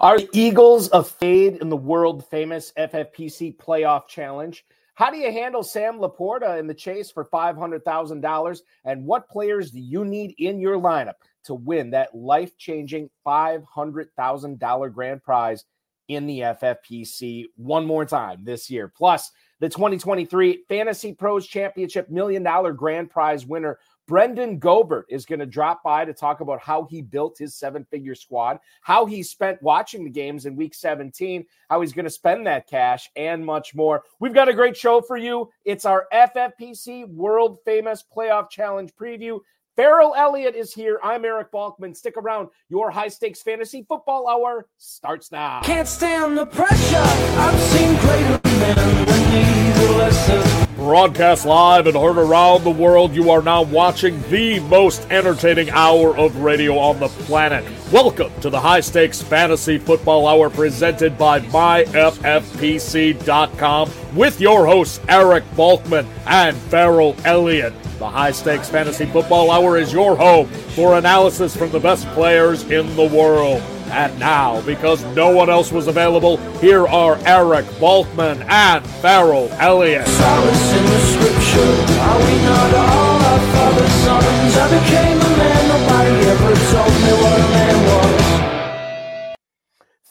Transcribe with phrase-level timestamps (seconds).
[0.00, 4.64] Are the Eagles a fade in the world famous FFPC playoff challenge?
[4.94, 8.60] How do you handle Sam LaPorta in the chase for $500,000?
[8.84, 14.92] And what players do you need in your lineup to win that life changing $500,000
[14.92, 15.64] grand prize
[16.08, 18.88] in the FFPC one more time this year?
[18.88, 19.30] Plus,
[19.60, 23.78] the 2023 FantasyPros Championship Million Dollar Grand Prize winner
[24.08, 27.86] Brenden Goebert is going to drop by to talk about how he built his seven
[27.90, 32.10] figure squad, how he spent watching the games in week 17, how he's going to
[32.10, 34.02] spend that cash, and much more.
[34.20, 35.50] We've got a great show for you.
[35.64, 39.40] It's our FFPC World Famous Playoff Challenge preview.
[39.76, 41.00] Ferrell Elliott is here.
[41.02, 41.96] I'm Eric Balkman.
[41.96, 42.48] Stick around.
[42.68, 45.62] Your high stakes fantasy football hour starts now.
[45.62, 46.96] Can't stand the pressure.
[46.96, 50.73] I've seen greater men than need lessons.
[50.84, 56.14] Broadcast live and heard around the world, you are now watching the most entertaining hour
[56.14, 57.64] of radio on the planet.
[57.90, 65.44] Welcome to the High Stakes Fantasy Football Hour presented by MyFFPC.com with your hosts Eric
[65.52, 67.72] Balkman and Ferrell Elliott.
[67.98, 72.62] The High Stakes Fantasy Football Hour is your home for analysis from the best players
[72.64, 73.62] in the world.
[73.90, 80.06] And now, because no one else was available, here are Eric Balkman and Ferrell Elliott.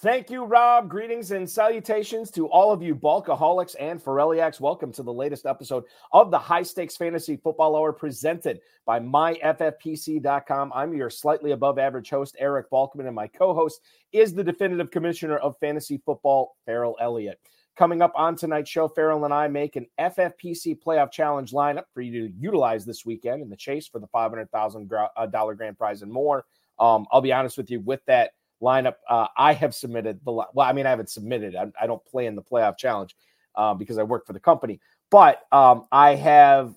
[0.04, 0.90] Thank you, Rob.
[0.90, 4.60] Greetings and salutations to all of you bulkaholics and Forelliacs.
[4.60, 10.74] Welcome to the latest episode of the High Stakes Fantasy Football Hour presented by myffpc.com.
[10.76, 13.80] I'm your slightly above average host, Eric Balkman, and my co host
[14.12, 17.40] is the definitive commissioner of fantasy football, Ferrell Elliott.
[17.78, 22.02] Coming up on tonight's show, Ferrell and I make an FFPC playoff challenge lineup for
[22.02, 26.12] you to utilize this weekend in the chase for the $500,000 uh, grand prize and
[26.12, 26.44] more.
[26.78, 28.32] Um, I'll be honest with you, with that
[28.64, 28.96] lineup.
[29.10, 31.56] Uh, I have submitted the well, I mean, I haven't submitted.
[31.56, 33.16] I, I don't play in the playoff challenge
[33.56, 34.80] uh, because I work for the company,
[35.12, 36.74] but um, I have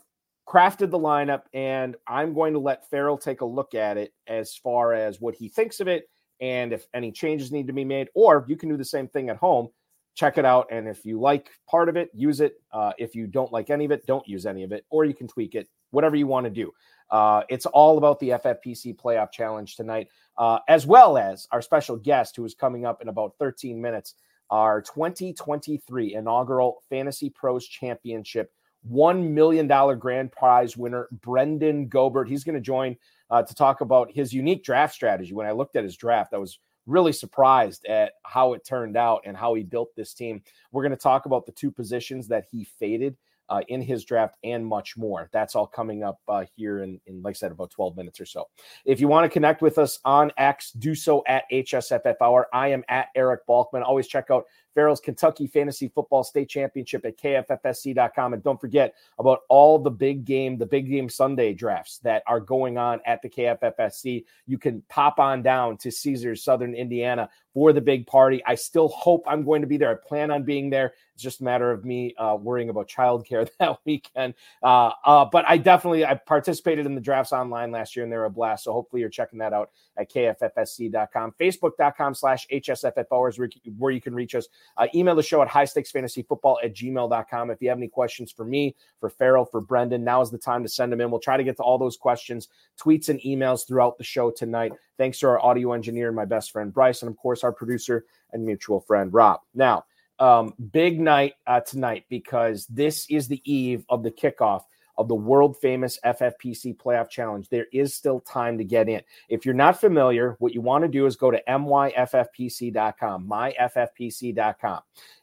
[0.47, 4.55] crafted the lineup, and I'm going to let Ferrell take a look at it as
[4.55, 6.09] far as what he thinks of it,
[6.41, 9.29] and if any changes need to be made, or you can do the same thing
[9.29, 9.69] at home.
[10.15, 12.55] Check it out, and if you like part of it, use it.
[12.73, 15.13] Uh, if you don't like any of it, don't use any of it, or you
[15.13, 16.73] can tweak it, whatever you want to do.
[17.11, 21.97] Uh, it's all about the FFPC playoff challenge tonight, uh, as well as our special
[21.97, 24.15] guest who is coming up in about 13 minutes,
[24.51, 28.53] our 2023 inaugural FantasyPros Championship
[28.93, 29.67] $1 million
[29.99, 32.29] grand prize winner, Brenden Goebert.
[32.29, 32.97] He's going to join
[33.31, 35.33] uh, to talk about his unique draft strategy.
[35.33, 39.23] When I looked at his draft, I was really surprised at how it turned out
[39.25, 40.43] and how he built this team.
[40.71, 43.17] We're going to talk about the two positions that he faded
[43.49, 45.29] uh, in his draft and much more.
[45.33, 48.27] That's all coming up uh, here in, in, like I said, about 12 minutes or
[48.27, 48.49] so.
[48.85, 52.49] If you want to connect with us on X, do so at HSFF Hour.
[52.53, 53.83] I am at Eric Balkman.
[53.83, 54.45] Always check out
[54.77, 58.35] Ferrell's Kentucky Fantasy Football State Championship at kffsc.com.
[58.35, 62.41] And don't forget about all the big game, the big game Sunday drafts that are
[62.41, 64.27] going on at the KFFSC.
[64.47, 68.43] You can pop on down to Caesars, Southern Indiana for the big party.
[68.45, 69.91] I still hope I'm going to be there.
[69.91, 70.93] I plan on being there.
[71.15, 74.35] It's just a matter of me uh, worrying about childcare that weekend.
[74.63, 78.19] Uh, uh, but I definitely I participated in the drafts online last year and they
[78.19, 78.65] were a blast.
[78.65, 83.41] So hopefully you're checking that out at kffsc.com, facebook.com slash hsffo is
[83.79, 84.49] where you can reach us.
[84.77, 87.51] Uh, email the show at high stakes fantasy football at gmail.com.
[87.51, 90.63] If you have any questions for me, for Ferrell, for Brenden, now is the time
[90.63, 91.11] to send them in.
[91.11, 92.49] We'll try to get to all those questions,
[92.81, 94.73] tweets, and emails throughout the show tonight.
[94.99, 98.05] Thanks to our audio engineer and my best friend Bryce, and of course, our producer
[98.33, 99.41] and mutual friend Rob.
[99.55, 99.85] Now,
[100.19, 104.63] um, big night uh, tonight because this is the eve of the kickoff
[104.99, 107.49] of the world famous FFPC playoff challenge.
[107.49, 109.03] There is still time to get in.
[109.29, 114.81] If you're not familiar, what you want to do is go to myffpc.com, myffpc.com.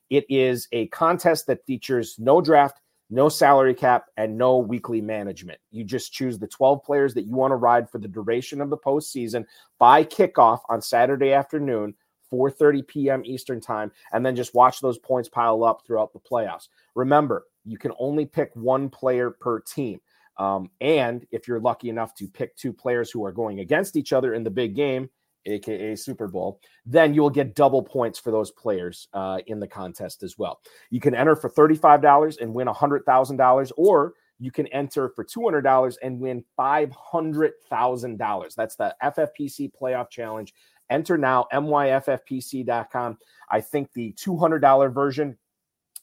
[0.09, 5.59] It is a contest that features no draft, no salary cap, and no weekly management.
[5.71, 8.69] You just choose the 12 players that you want to ride for the duration of
[8.69, 9.45] the postseason
[9.79, 11.95] by kickoff on Saturday afternoon
[12.31, 13.21] 4:30 p.m.
[13.25, 16.67] Eastern Time, and then just watch those points pile up throughout the playoffs.
[16.95, 19.99] Remember, you can only pick one player per team.
[20.37, 24.13] Um, and if you're lucky enough to pick two players who are going against each
[24.13, 25.09] other in the big game,
[25.45, 30.23] aka Super Bowl, then you'll get double points for those players uh, in the contest
[30.23, 30.61] as well.
[30.89, 36.19] You can enter for $35 and win $100,000, or you can enter for $200 and
[36.19, 38.55] win $500,000.
[38.55, 40.53] That's the FFPC Playoff Challenge.
[40.89, 43.17] Enter now, myffpc.com.
[43.49, 45.37] I think the $200 version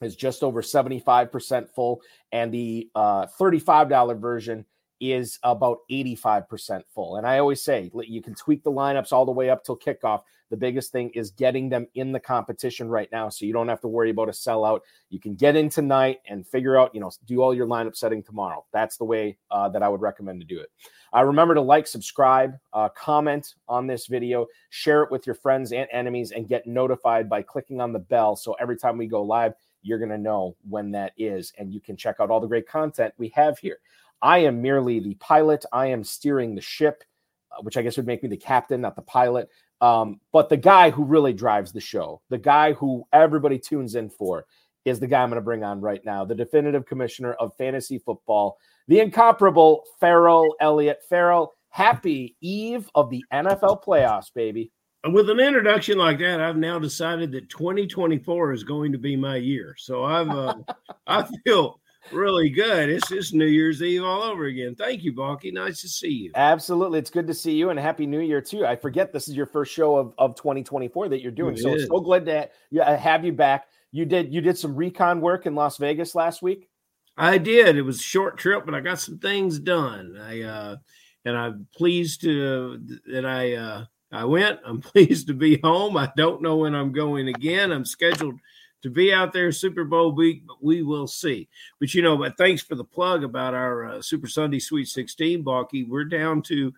[0.00, 2.00] is just over 75% full,
[2.32, 4.64] and the uh, $35 version
[5.00, 7.16] is about 85% full.
[7.16, 10.22] And I always say you can tweak the lineups all the way up till kickoff.
[10.50, 13.80] The biggest thing is getting them in the competition right now so you don't have
[13.82, 14.80] to worry about a sellout.
[15.08, 18.22] You can get in tonight and figure out, you know, do all your lineup setting
[18.22, 18.66] tomorrow.
[18.72, 20.70] That's the way uh, that I would recommend to do it.
[21.14, 25.72] Uh, remember to like, subscribe, uh, comment on this video, share it with your friends
[25.72, 28.36] and enemies, and get notified by clicking on the bell.
[28.36, 31.80] So every time we go live, you're going to know when that is, and you
[31.80, 33.78] can check out all the great content we have here.
[34.22, 35.64] I am merely the pilot.
[35.72, 37.04] I am steering the ship,
[37.52, 39.48] uh, which I guess would make me the captain, not the pilot.
[39.80, 44.10] Um, but the guy who really drives the show, the guy who everybody tunes in
[44.10, 44.44] for,
[44.84, 47.98] is the guy I'm going to bring on right now, the definitive commissioner of fantasy
[47.98, 51.00] football, the incomparable Ferrell Elliott.
[51.08, 54.70] Ferrell, happy eve of the NFL playoffs, baby.
[55.08, 59.36] With an introduction like that, I've now decided that 2024 is going to be my
[59.36, 59.74] year.
[59.78, 60.56] So I've, uh,
[61.06, 61.80] I feel
[62.12, 62.90] really good.
[62.90, 64.74] It's just New Year's Eve all over again.
[64.74, 65.52] Thank you, Balky.
[65.52, 66.32] Nice to see you.
[66.34, 66.98] Absolutely.
[66.98, 68.66] It's good to see you and happy new year too.
[68.66, 71.54] I forget this is your first show of, of 2024 that you're doing.
[71.54, 71.86] It so is.
[71.86, 72.50] so glad to
[72.96, 73.68] have you back.
[73.92, 76.68] You did you did some recon work in Las Vegas last week?
[77.16, 77.76] I did.
[77.76, 80.16] It was a short trip, but I got some things done.
[80.20, 80.76] I uh
[81.24, 84.60] and I'm pleased to that I uh I went.
[84.64, 85.96] I'm pleased to be home.
[85.96, 87.72] I don't know when I'm going again.
[87.72, 88.38] I'm scheduled
[88.82, 91.48] to be out there Super Bowl week, but we will see.
[91.78, 95.42] But you know, but thanks for the plug about our uh, Super Sunday Sweet 16,
[95.42, 95.84] Balky.
[95.84, 96.72] We're down to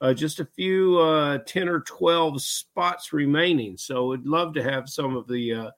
[0.00, 3.76] uh, just a few uh, 10 or 12 spots remaining.
[3.76, 5.70] So we would love to have some of the uh,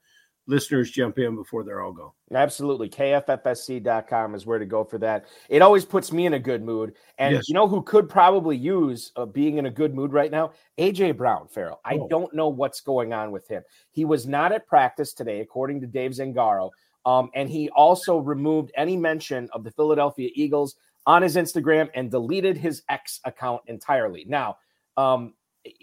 [0.48, 2.10] listeners jump in before they're all gone.
[2.32, 2.88] Absolutely.
[2.88, 5.26] KFFSC.com is where to go for that.
[5.48, 6.94] It always puts me in a good mood.
[7.18, 7.48] And yes.
[7.48, 10.52] you know who could probably use uh, being in a good mood right now?
[10.78, 11.80] AJ Brown, Ferrell.
[11.84, 12.08] I oh.
[12.08, 13.62] don't know what's going on with him.
[13.92, 16.70] He was not at practice today, according to Dave Zangaro.
[17.04, 22.10] Um, and he also removed any mention of the Philadelphia Eagles on his Instagram and
[22.10, 24.24] deleted his X account entirely.
[24.26, 24.56] Now,
[24.96, 25.34] um,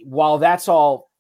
[0.04, 1.12] while that's all,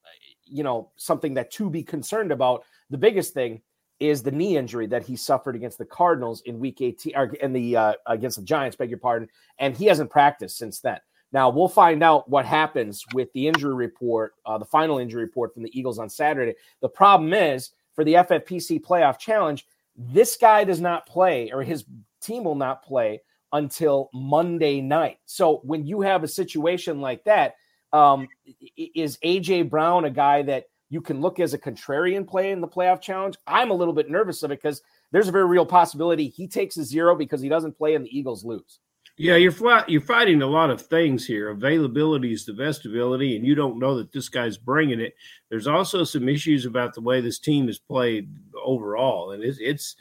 [0.44, 3.62] you know, something that to be concerned about, the biggest thing
[4.00, 7.54] is the knee injury that he suffered against the Cardinals in Week 18 or in
[7.54, 9.30] the uh, against the Giants, beg your pardon,
[9.60, 11.00] and he hasn't practiced since then.
[11.32, 15.54] Now we'll find out what happens with the injury report, uh, the final injury report
[15.54, 16.56] from the Eagles on Saturday.
[16.82, 19.66] The problem is for the FFPC Playoff Challenge,
[19.96, 21.86] this guy does not play, or his
[22.22, 23.22] team will not play
[23.54, 25.20] until Monday night.
[25.26, 27.56] So when you have a situation like that,
[27.94, 28.28] um,
[28.76, 32.68] is AJ Brown a guy that you can look as a contrarian play in the
[32.69, 33.36] playoff challenge.
[33.45, 34.81] I'm a little bit nervous of it because
[35.12, 38.18] there's a very real possibility he takes a zero because he doesn't play and the
[38.18, 38.80] Eagles lose.
[39.18, 39.53] Yeah, you're
[39.89, 41.50] you're fighting a lot of things here.
[41.50, 45.15] Availability is the best ability, and you don't know that this guy's bringing it.
[45.50, 48.30] There's also some issues about the way this team is played
[48.63, 49.98] overall, and it's, it's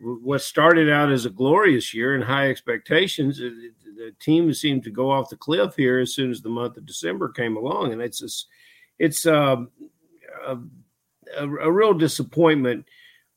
[0.00, 3.38] what started out as a glorious year and high expectations.
[3.38, 6.84] The team seemed to go off the cliff here as soon as the month of
[6.84, 8.48] December came along, and it's just,
[8.98, 9.70] it's um,
[10.46, 10.58] a,
[11.38, 12.84] a, a real disappointment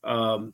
[0.04, 0.54] um,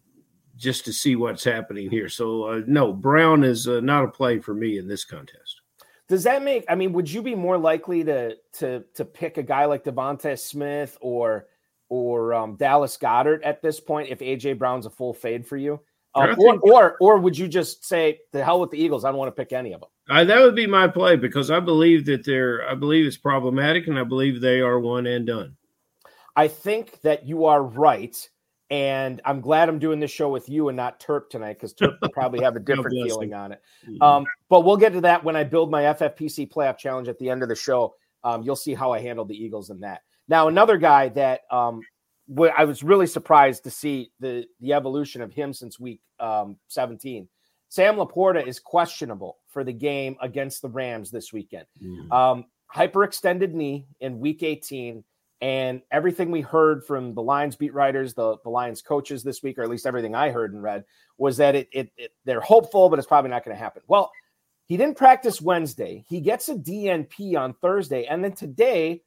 [0.56, 2.10] just to see what's happening here.
[2.10, 5.62] So, uh, no, Brown is uh, not a play for me in this contest.
[6.10, 6.66] Does that make?
[6.70, 10.38] I mean, would you be more likely to to to pick a guy like DeVonta
[10.38, 11.48] Smith or
[11.90, 15.80] or um, Dallas Goedert at this point if AJ Brown's a full fade for you?
[16.16, 19.06] Um, or, or or would you just say the hell with the Eagles?
[19.06, 19.90] I don't want to pick any of them.
[20.10, 22.68] Uh, that would be my play because I believe that they're.
[22.70, 25.56] I believe it's problematic, and I believe they are one and done.
[26.36, 28.18] I think that you are right.
[28.70, 31.96] And I'm glad I'm doing this show with you and not Terp tonight because Terp
[32.02, 33.62] will probably have a different feeling on it.
[33.88, 34.02] Mm-hmm.
[34.02, 37.30] Um, but we'll get to that when I build my FFPC playoff challenge at the
[37.30, 37.94] end of the show.
[38.24, 40.02] Um, you'll see how I handled the Eagles in that.
[40.28, 41.82] Now, another guy that um,
[42.30, 46.58] w- I was really surprised to see the the evolution of him since week um,
[46.70, 47.28] 17.
[47.70, 51.66] Sam LaPorta is questionable for the game against the Rams this weekend.
[51.84, 52.12] Mm-hmm.
[52.12, 55.04] Um, hyperextended knee in week 18
[55.44, 59.58] and everything we heard from the Lions beat writers, the, the Lions coaches this week,
[59.58, 60.86] or at least everything I heard and read,
[61.18, 63.82] was that it, it, it they're hopeful, but it's probably not going to happen.
[63.86, 64.10] Well,
[64.68, 66.06] he didn't practice Wednesday.
[66.08, 69.04] He gets a DNP on Thursday, and then today,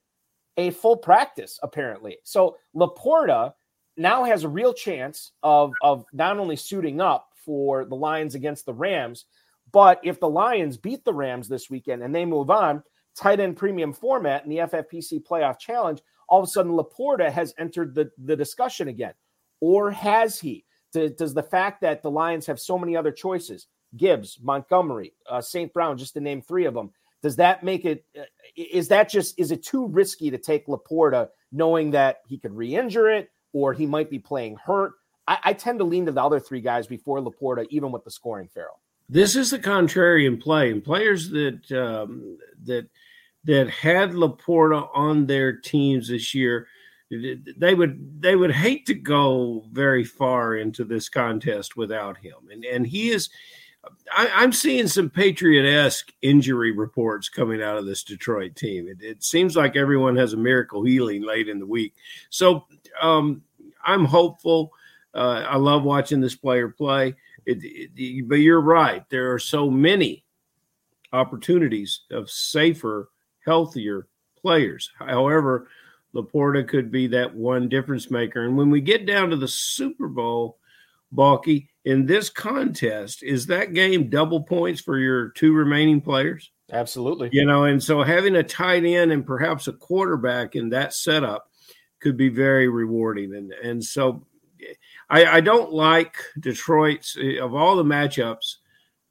[0.58, 2.18] a full practice apparently.
[2.22, 3.54] So LaPorta
[3.96, 8.66] now has a real chance of of not only suiting up for the Lions against
[8.66, 9.24] the Rams,
[9.72, 12.82] but if the Lions beat the Rams this weekend and they move on,
[13.16, 17.54] tight end premium format in the FFPC playoff challenge all of a sudden LaPorta has
[17.58, 19.14] entered the, the discussion again.
[19.60, 20.64] Or has he?
[20.92, 23.66] Does the fact that the Lions have so many other choices,
[23.96, 25.72] Gibbs, Montgomery, uh, St.
[25.72, 26.90] Brown, just to name three of them,
[27.22, 28.04] does that make it?
[28.18, 32.74] Uh, that just, is it too risky to take LaPorta knowing that he could re
[32.74, 34.92] injure it or he might be playing hurt?
[35.26, 38.10] I, I, tend to lean to the other three guys before LaPorta, even with the
[38.10, 38.80] scoring Ferrell.
[39.08, 42.88] this is the contrarian play, and players that um, that
[43.46, 46.66] that had LaPorta on their teams this year,
[47.56, 52.64] they would they would hate to go very far into this contest without him, and
[52.64, 53.28] and he is.
[54.12, 58.88] I, am seeing some Patriot esque injury reports coming out of this Detroit team.
[58.88, 61.94] It, it, seems like everyone has a miracle healing late in the week.
[62.28, 62.66] So
[63.00, 63.42] um,
[63.84, 64.72] I'm hopeful.
[65.14, 67.14] Uh, I love watching this player play.
[67.44, 69.08] It, it, but you're right.
[69.08, 70.24] There are so many
[71.12, 73.10] opportunities of safer,
[73.46, 74.08] healthier
[74.40, 74.90] players.
[74.98, 75.68] However,
[76.14, 78.44] LaPorta could be that one difference maker.
[78.44, 80.58] And when we get down to the Super Bowl,
[81.12, 86.50] Balky, in this contest, is that game double points for your two remaining players?
[86.72, 87.28] Absolutely.
[87.32, 91.48] You know, and so having a tight end and perhaps a quarterback in that setup
[92.00, 93.34] could be very rewarding.
[93.34, 94.26] And and so
[95.08, 98.56] I, I don't like Detroit's eh, of all the matchups.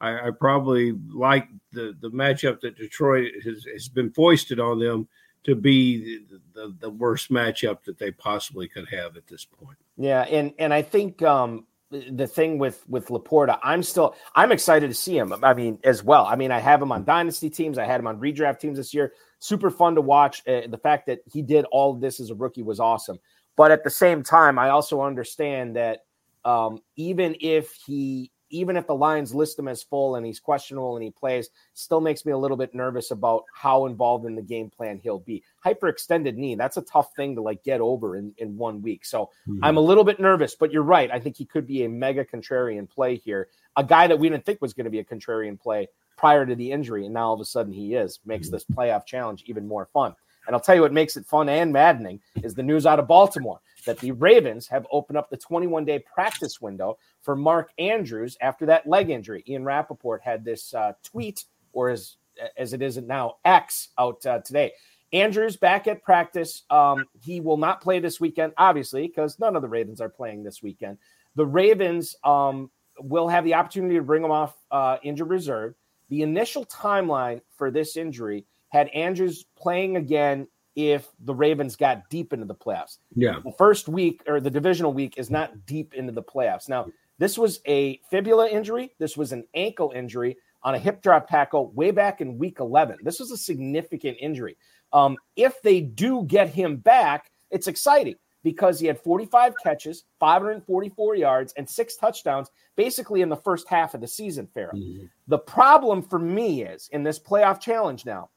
[0.05, 5.07] I, I, probably like the the matchup that Detroit has, has been foisted on them
[5.43, 9.77] to be the, the, the, worst matchup that they possibly could have at this point.
[9.97, 14.87] Yeah, and and I think um, the thing with with LaPorta, I'm still I'm excited
[14.87, 15.33] to see him.
[15.43, 16.25] I mean, as well.
[16.25, 17.77] I mean, I have him on dynasty teams.
[17.77, 19.13] I had him on redraft teams this year.
[19.39, 20.41] Super fun to watch.
[20.47, 23.19] Uh, the fact that he did all of this as a rookie was awesome.
[23.55, 25.99] But at the same time, I also understand that
[26.43, 30.95] um, even if he even if the Lions list him as full and he's questionable
[30.95, 34.41] and he plays, still makes me a little bit nervous about how involved in the
[34.41, 35.43] game plan he'll be.
[35.65, 39.05] Hyperextended knee, that's a tough thing to like get over in, in one week.
[39.05, 39.63] So mm-hmm.
[39.63, 41.09] I'm a little bit nervous, but you're right.
[41.11, 43.49] I think he could be a mega contrarian play here.
[43.77, 45.87] A guy that we didn't think was going to be a contrarian play
[46.17, 48.55] prior to the injury, and now all of a sudden he is, makes mm-hmm.
[48.55, 50.15] this playoff challenge even more fun.
[50.47, 53.07] And I'll tell you what makes it fun and maddening is the news out of
[53.07, 58.37] Baltimore that the Ravens have opened up the 21 day practice window for Mark Andrews
[58.41, 59.43] after that leg injury.
[59.47, 62.17] Ian Rapoport had this uh, tweet, or as,
[62.57, 64.71] as it is now, X out uh, today.
[65.13, 66.63] Andrews back at practice.
[66.69, 70.43] Um, he will not play this weekend, obviously, because none of the Ravens are playing
[70.43, 70.97] this weekend.
[71.35, 75.75] The Ravens um, will have the opportunity to bring him off uh, injured reserve.
[76.09, 78.45] The initial timeline for this injury
[78.75, 82.97] had Andrews playing again if the Ravens got deep into the playoffs.
[83.15, 83.39] Yeah.
[83.43, 86.67] The first week or the divisional week is not deep into the playoffs.
[86.67, 88.93] Now, this was a fibula injury.
[88.99, 92.97] This was an ankle injury on a hip drop tackle way back in week 11.
[93.03, 94.57] This was a significant injury.
[94.91, 101.15] Um, if they do get him back, it's exciting because he had 45 catches, 544
[101.15, 104.75] yards, and six touchdowns basically in the first half of the season, Ferrell.
[104.75, 105.05] Mm-hmm.
[105.27, 108.29] The problem for me is in this playoff challenge now,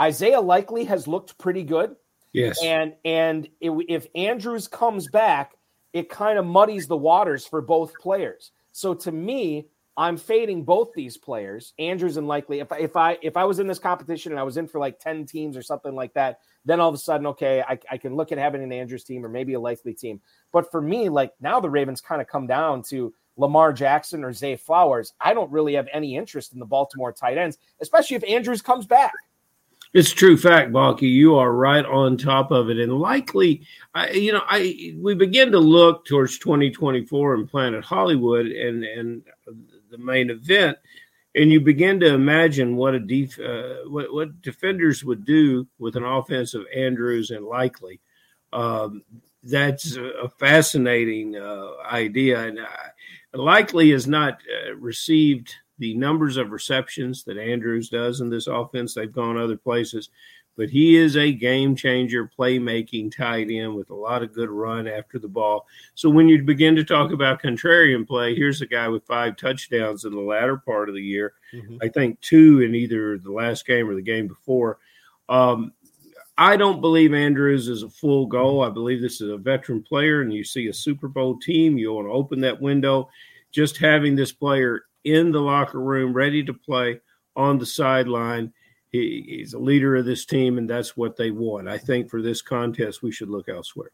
[0.00, 1.96] Isaiah Likely has looked pretty good.
[2.32, 2.58] Yes.
[2.62, 5.54] And and it, if Andrews comes back,
[5.92, 8.52] it kind of muddies the waters for both players.
[8.72, 12.60] So to me, I'm fading both these players, Andrews and Likely.
[12.60, 14.78] If I, if I if I was in this competition and I was in for
[14.78, 17.96] like 10 teams or something like that, then all of a sudden, okay, I, I
[17.96, 20.20] can look at having an Andrews team or maybe a Likely team.
[20.52, 24.34] But for me, like now the Ravens kind of come down to Lamar Jackson or
[24.34, 25.14] Zay Flowers.
[25.18, 28.86] I don't really have any interest in the Baltimore tight ends, especially if Andrews comes
[28.86, 29.12] back.
[29.96, 31.08] It's true fact, Balky.
[31.08, 33.62] You are right on top of it, and likely,
[33.94, 39.22] I, you know, I we begin to look towards 2024 and Planet Hollywood and and
[39.90, 40.76] the main event,
[41.34, 45.96] and you begin to imagine what a def, uh, what what defenders would do with
[45.96, 47.98] an offense of Andrews and Likely.
[48.52, 49.02] Um,
[49.44, 52.66] that's a fascinating uh, idea, and uh,
[53.32, 58.94] Likely has not uh, received the numbers of receptions that Andrews does in this offense.
[58.94, 60.10] They've gone other places,
[60.56, 64.88] but he is a game changer, playmaking tight end with a lot of good run
[64.88, 65.66] after the ball.
[65.94, 70.04] So when you begin to talk about contrarian play, here's a guy with five touchdowns
[70.04, 71.34] in the latter part of the year.
[71.52, 71.78] Mm-hmm.
[71.82, 74.78] I think two in either the last game or the game before.
[75.28, 75.72] Um,
[76.38, 78.62] I don't believe Andrews is a full goal.
[78.62, 81.92] I believe this is a veteran player, and you see a Super Bowl team, you
[81.92, 83.08] want to open that window.
[83.52, 87.00] Just having this player in the locker room, ready to play
[87.36, 88.52] on the sideline.
[88.90, 91.68] He, he's a leader of this team, and that's what they want.
[91.68, 93.90] I think for this contest, we should look elsewhere.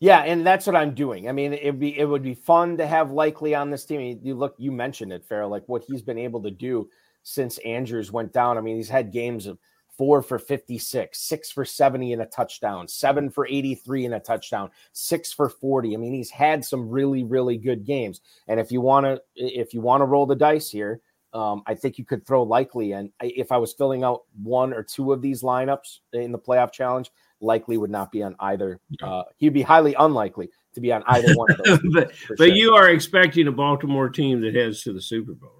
[0.00, 1.28] Yeah, and that's what I'm doing.
[1.28, 4.20] I mean, it'd be it would be fun to have likely on this team.
[4.22, 6.88] You look, you mentioned it, Ferrell, like what he's been able to do
[7.24, 8.58] since Andrews went down.
[8.58, 9.58] I mean, he's had games of
[9.98, 14.70] four for 56, six for 70 in a touchdown, seven for 83 in a touchdown,
[14.92, 15.92] six for 40.
[15.92, 18.20] I mean, he's had some really, really good games.
[18.46, 21.00] And if you want to, if you want to roll the dice here,
[21.34, 22.92] um, I think you could throw likely.
[22.92, 26.72] And if I was filling out one or two of these lineups in the playoff
[26.72, 28.80] challenge, likely would not be on either.
[29.02, 31.80] Uh, he'd be highly unlikely to be on either one of those.
[31.92, 35.50] but, but you are expecting a Baltimore team that heads to the Super Bowl?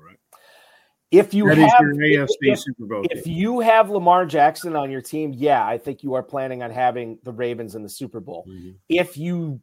[1.10, 3.02] If you That have AFC if- Super Bowl.
[3.10, 3.34] if team.
[3.36, 7.18] you have Lamar Jackson on your team, yeah, I think you are planning on having
[7.22, 8.44] the Ravens in the Super Bowl.
[8.48, 8.74] Mhm.
[8.90, 9.60] If you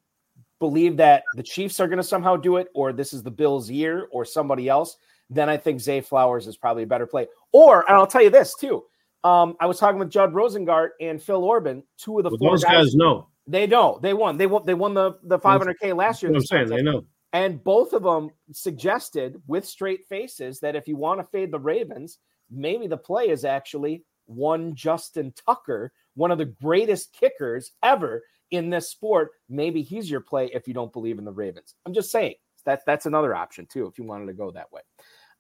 [0.60, 3.70] believe that the Chiefs are going to somehow do it, or this is the Bills'
[3.70, 4.98] year, or somebody else,
[5.30, 7.28] then I think Zay Flowers is probably a better play.
[7.52, 8.84] Or, and I'll tell you this too.
[9.24, 12.52] Um, I was talking with Judd Rosengart and Phil Orban, two of the Well, four
[12.52, 12.86] those guys.
[12.86, 13.28] guys know.
[13.48, 14.38] They know they won.
[14.38, 14.66] They won.
[14.66, 16.34] They won the the 500k last year.
[16.34, 16.68] I'm saying.
[16.70, 17.06] They know.
[17.36, 21.60] And both of them suggested with straight faces that if you want to fade the
[21.60, 22.18] Ravens,
[22.50, 28.70] maybe the play is actually one Justin Tucker, one of the greatest kickers ever in
[28.70, 29.32] this sport.
[29.50, 31.76] Maybe he's your play if you don't believe in the Ravens.
[31.86, 34.84] I'm just saying that that's another option too if you wanted to go that way.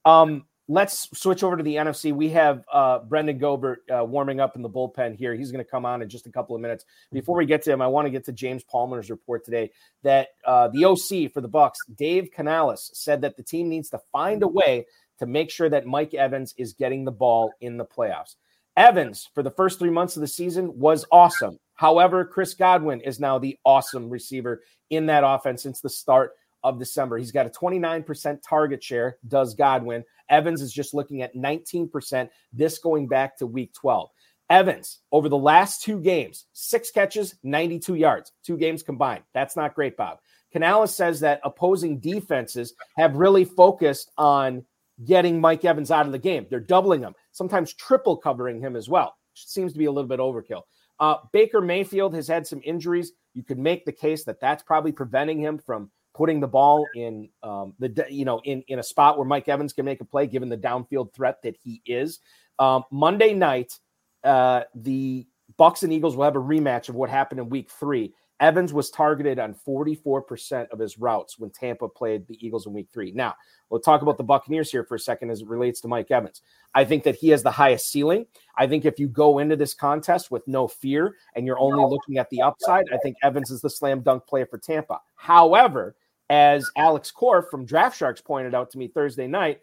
[0.03, 2.13] Um, let's switch over to the NFC.
[2.13, 5.35] We have uh, Brenden Goebert uh, warming up in the bullpen here.
[5.35, 6.85] He's going to come on in just a couple of minutes.
[7.11, 9.71] Before we get to him, I want to get to James Palmer's report today
[10.03, 13.99] that uh, the OC for the Bucks, Dave Canales, said that the team needs to
[14.11, 14.85] find a way
[15.19, 18.35] to make sure that Mike Evans is getting the ball in the playoffs.
[18.75, 21.59] Evans, for the first three months of the season, was awesome.
[21.75, 26.33] However, Chris Godwin is now the awesome receiver in that offense since the start
[26.65, 27.17] of December.
[27.17, 30.03] He's got a 29% target share, does Godwin.
[30.29, 34.09] Evans is just looking at 19%, this going back to week 12.
[34.49, 39.23] Evans, over the last two games, six catches, 92 yards, two games combined.
[39.33, 40.19] That's not great, Bob.
[40.51, 44.65] Canales says that opposing defenses have really focused on
[45.03, 46.47] getting Mike Evans out of the game.
[46.49, 49.15] They're doubling him, sometimes triple covering him as well.
[49.33, 50.61] Seems to be a little bit overkill.
[50.99, 53.11] Uh, Baker Mayfield has had some injuries.
[53.33, 57.29] You could make the case that that's probably preventing him from putting the ball in
[57.43, 60.25] um, the you know in in a spot where Mike Evans can make a play,
[60.25, 62.19] given the downfield threat that he is.
[62.57, 63.77] Um, Monday night,
[64.23, 68.13] uh, the Bucks and Eagles will have a rematch of what happened in Week Three.
[68.39, 72.89] Evans was targeted on 44% of his routes when Tampa played the Eagles in week
[72.93, 73.11] three.
[73.13, 73.33] Now,
[73.69, 76.41] we'll talk about the Buccaneers here for a second as it relates to Mike Evans.
[76.73, 78.25] I think that he has the highest ceiling.
[78.57, 82.17] I think if you go into this contest with no fear and you're only looking
[82.17, 84.99] at the upside, I think Evans is the slam dunk player for Tampa.
[85.15, 85.95] However,
[86.29, 89.61] as Alex Korff from Draft Sharks pointed out to me Thursday night,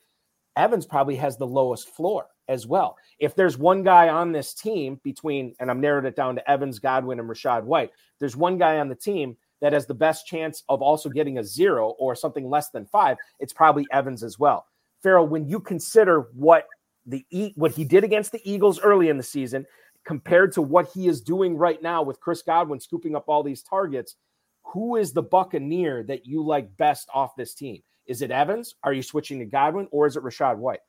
[0.57, 2.97] Evans probably has the lowest floor as well.
[3.19, 6.79] If there's one guy on this team between, and I'm narrowed it down to Evans,
[6.79, 10.65] Godwin, and Rachaad White, there's one guy on the team that has the best chance
[10.69, 14.67] of also getting a zero or something less than five, it's probably Evans as well.
[15.03, 16.67] Ferrell, when you consider what
[17.07, 17.25] the
[17.57, 19.67] what he did against the Eagles early in the season
[20.05, 23.63] compared to what he is doing right now with Chris Godwin scooping up all these
[23.63, 24.17] targets,
[24.65, 27.83] who is the Buccaneer that you like best off this team?
[28.07, 28.75] Is it Evans?
[28.83, 30.81] Are you switching to Godwin or is it Rachaad White?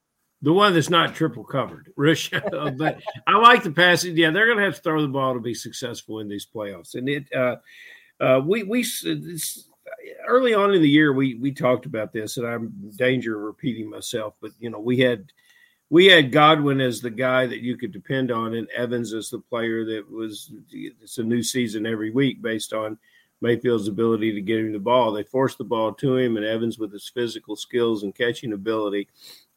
[0.41, 2.77] The one that's not triple covered, Rachaad.
[2.77, 4.17] but I like the passing.
[4.17, 6.95] Yeah, they're going to have to throw the ball to be successful in these playoffs.
[6.95, 7.55] And it, uh,
[8.19, 8.85] uh, we we
[10.27, 13.43] early on in the year we we talked about this, and I'm in danger of
[13.43, 14.33] repeating myself.
[14.41, 15.31] But you know, we had
[15.89, 19.39] we had Godwin as the guy that you could depend on, and Evans as the
[19.39, 20.51] player that was.
[20.71, 22.97] It's a new season every week based on
[23.43, 25.11] Mayfield's ability to get him the ball.
[25.11, 29.09] They forced the ball to him, and Evans with his physical skills and catching ability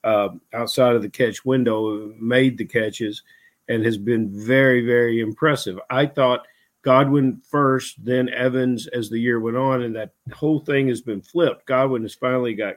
[0.02, 3.22] uh, outside of the catch window made the catches
[3.68, 5.78] and has been very, very impressive.
[5.88, 6.46] I thought
[6.82, 11.22] Godwin first, then Evans as the year went on, and that whole thing has been
[11.22, 11.64] flipped.
[11.66, 12.74] Godwin has finally got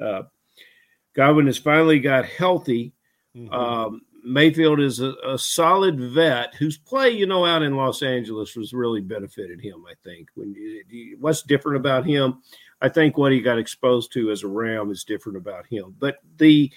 [0.00, 0.22] uh,
[1.14, 2.92] Godwin has finally got healthy.
[3.36, 3.52] Mm-hmm.
[3.52, 8.54] Um, Mayfield is a, a, solid vet whose play, you know, out in Los Angeles
[8.54, 9.84] was really benefited him.
[9.88, 10.54] I think when
[11.18, 12.42] what's different about him,
[12.80, 15.94] I think what he got exposed to as a Ram is different about him.
[15.98, 16.72] But the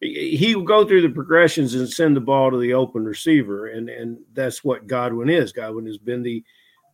[0.00, 3.88] he will go through the progressions and send the ball to the open receiver, and
[3.88, 5.52] and that's what Godwin is.
[5.52, 6.42] Godwin has been the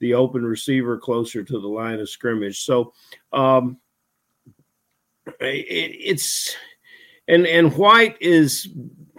[0.01, 2.65] the open receiver closer to the line of scrimmage.
[2.65, 2.93] So
[3.33, 3.79] um,
[5.41, 6.57] it, it's
[7.29, 8.69] and and White is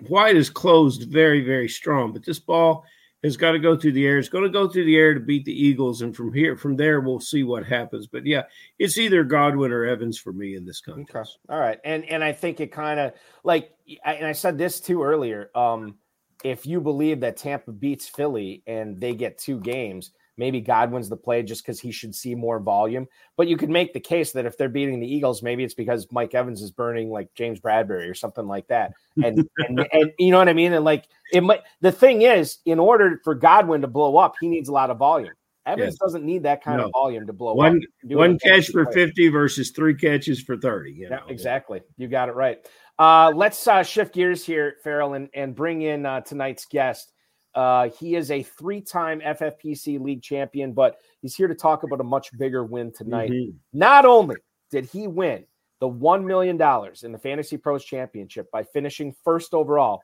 [0.10, 2.86] White is closed very very strong, but this ball
[3.24, 4.20] has got to go through the air.
[4.20, 6.76] It's going to go through the air to beat the Eagles, and from here from
[6.76, 8.08] there we'll see what happens.
[8.08, 8.44] But yeah,
[8.80, 11.40] it's either Godwin or Evans for me in this contest.
[11.46, 11.54] Okay.
[11.54, 13.72] All right, and and I think it kind of like
[14.06, 15.50] and I said this too earlier.
[15.56, 15.96] Um,
[16.44, 21.18] if you believe that Tampa beats Philly and they get two games, maybe Godwin's the
[21.18, 23.08] play just because he should see more volume.
[23.36, 26.08] But you could make the case that if they're beating the Eagles, maybe it's because
[26.12, 28.94] Mike Evans is burning like James Bradberry or something like that.
[29.24, 30.74] And and, and you know what I mean?
[30.74, 34.48] And like it might the thing is, in order for Godwin to blow up, he
[34.48, 35.34] needs a lot of volume.
[35.68, 35.98] Evans yes.
[36.00, 36.86] doesn't need that kind no.
[36.86, 38.12] of volume to blow one, up.
[38.12, 40.94] One catch for 50 versus three catches for 30.
[40.94, 41.20] You know?
[41.28, 41.82] yeah, exactly.
[41.98, 42.66] You got it right.
[42.98, 47.12] Uh, let's uh, shift gears here, Ferrell, and, and bring in uh, tonight's guest.
[47.58, 52.00] Uh, he is a three time FFPC league champion, but he's here to talk about
[52.00, 53.32] a much bigger win tonight.
[53.32, 53.58] Mm-hmm.
[53.74, 54.36] Not only
[54.70, 55.44] did he win
[55.80, 60.02] the $1 million in the FantasyPros Championship by finishing first overall.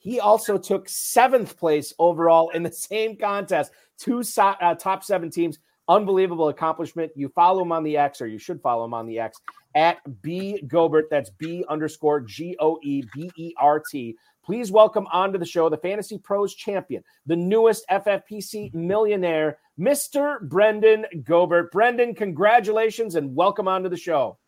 [0.00, 3.72] He also took seventh place overall in the same contest.
[3.98, 5.58] Two so- uh, top seven teams.
[5.88, 7.10] Unbelievable accomplishment.
[7.16, 9.38] You follow him on the X, or you should follow him on the X
[9.74, 11.04] at B Goebert.
[11.10, 14.16] That's B underscore G O E B E R T.
[14.44, 20.40] Please welcome onto the show the FantasyPros champion, the newest FFPC millionaire, Mr.
[20.48, 21.70] Brenden Goebert.
[21.70, 24.38] Brenden, congratulations and welcome onto the show.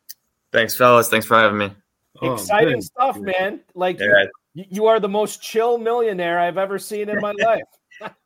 [0.52, 1.08] Thanks, fellas.
[1.08, 1.70] Thanks for having me.
[2.22, 2.84] Oh, Exciting good.
[2.84, 3.60] stuff, man.
[3.74, 7.62] Like Yeah, you, you are the most chill millionaire I've ever seen in my life.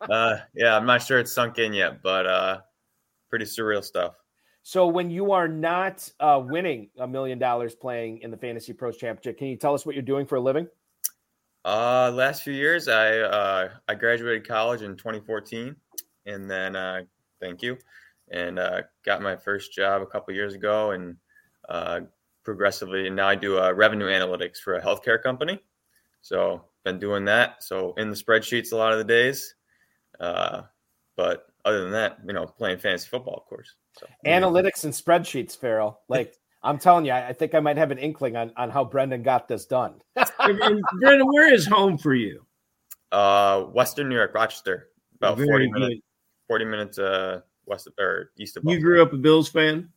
[0.00, 0.74] uh, yeah.
[0.74, 2.59] I'm not sure it's sunk in yet, but uh,
[3.28, 4.14] pretty surreal stuff.
[4.62, 9.38] So when you are not uh, winning a million dollars playing in the FantasyPros Championship,
[9.38, 10.66] can you tell us what you're doing for a living?
[11.64, 15.75] Uh, last few years, I uh, I graduated college in 2014,
[16.27, 17.03] and then uh,
[17.40, 17.77] thank you,
[18.31, 21.16] and uh, got my first job a couple years ago, and
[21.68, 22.01] uh,
[22.44, 25.61] progressively, and now I do uh, revenue analytics for a healthcare company.
[26.23, 27.62] So been doing that.
[27.62, 29.55] So in the spreadsheets a lot of the days,
[30.21, 30.62] uh,
[31.16, 33.75] but other than that, you know, playing fantasy football, of course.
[33.99, 36.01] So Analytics and spreadsheets, Ferrell.
[36.09, 38.85] Like I'm telling you, I, I think I might have an inkling on, on how
[38.85, 39.94] Brenden got this done.
[40.16, 42.44] And, and Brenden, where is home for you?
[43.12, 45.81] uh, Western New York, Rochester, about Very 40 good.
[45.81, 46.03] minutes,
[46.49, 48.64] 40 minutes uh, west of, or east of.
[48.66, 49.88] You grew up a Bills fan.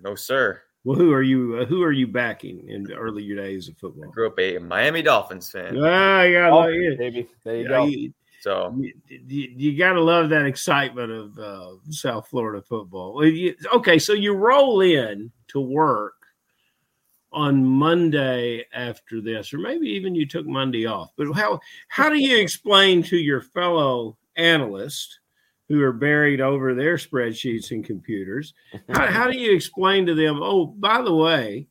[0.00, 0.60] No, sir.
[0.84, 1.58] Well, who are you?
[1.60, 4.10] Uh, who are you backing in the earlier days of I football?
[4.10, 5.78] grew up a Miami Dolphins fan.
[5.82, 7.86] Ah, yeah, Oh, like baby, there you Yeah, go.
[7.86, 8.12] you,
[8.44, 8.92] So you,
[9.56, 13.24] you got to love that excitement of uh, South Florida football.
[13.24, 16.12] You- okay, so you roll in to work
[17.32, 21.08] on Monday after this, or maybe even you took Monday off.
[21.16, 25.20] But how how do you explain to your fellow analysts
[25.70, 28.52] who are buried over their spreadsheets and computers?
[28.90, 30.40] How, how do you explain to them?
[30.42, 31.66] Oh, by the way,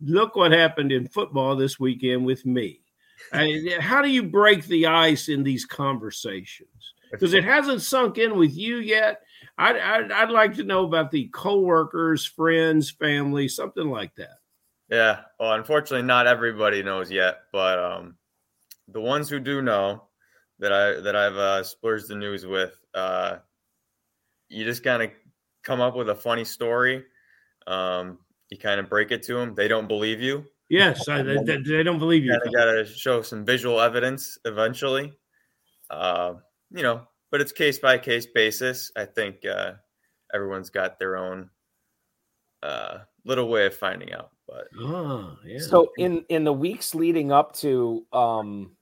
[0.00, 2.81] look what happened in football this weekend with me.
[3.32, 6.68] I, how do you break the ice in these conversations?
[7.10, 9.20] Because it hasn't sunk in with you yet.
[9.58, 14.38] I'd, I'd, I'd like to know about the coworkers, friends, family, something like that.
[14.90, 18.16] yeah, well, unfortunately, not everybody knows yet, but um,
[18.88, 20.04] the ones who do know
[20.58, 23.36] that I that I've uh, splurged the news with, uh,
[24.48, 25.10] you just kind of
[25.62, 27.04] come up with a funny story.
[27.66, 28.18] Um,
[28.50, 29.54] you kind of break it to them.
[29.54, 30.44] They don't believe you.
[30.72, 32.32] Yes, I, they, they- they don't believe you.
[32.32, 35.12] kind got to show some visual evidence eventually.
[35.90, 36.34] Uh,
[36.70, 38.90] you know, but it's case by case basis.
[38.96, 39.72] I think uh,
[40.32, 41.50] everyone's got their own
[42.62, 44.30] uh, little way of finding out.
[44.48, 45.58] But Oh, yeah.
[45.58, 48.72] So in in the weeks leading up to um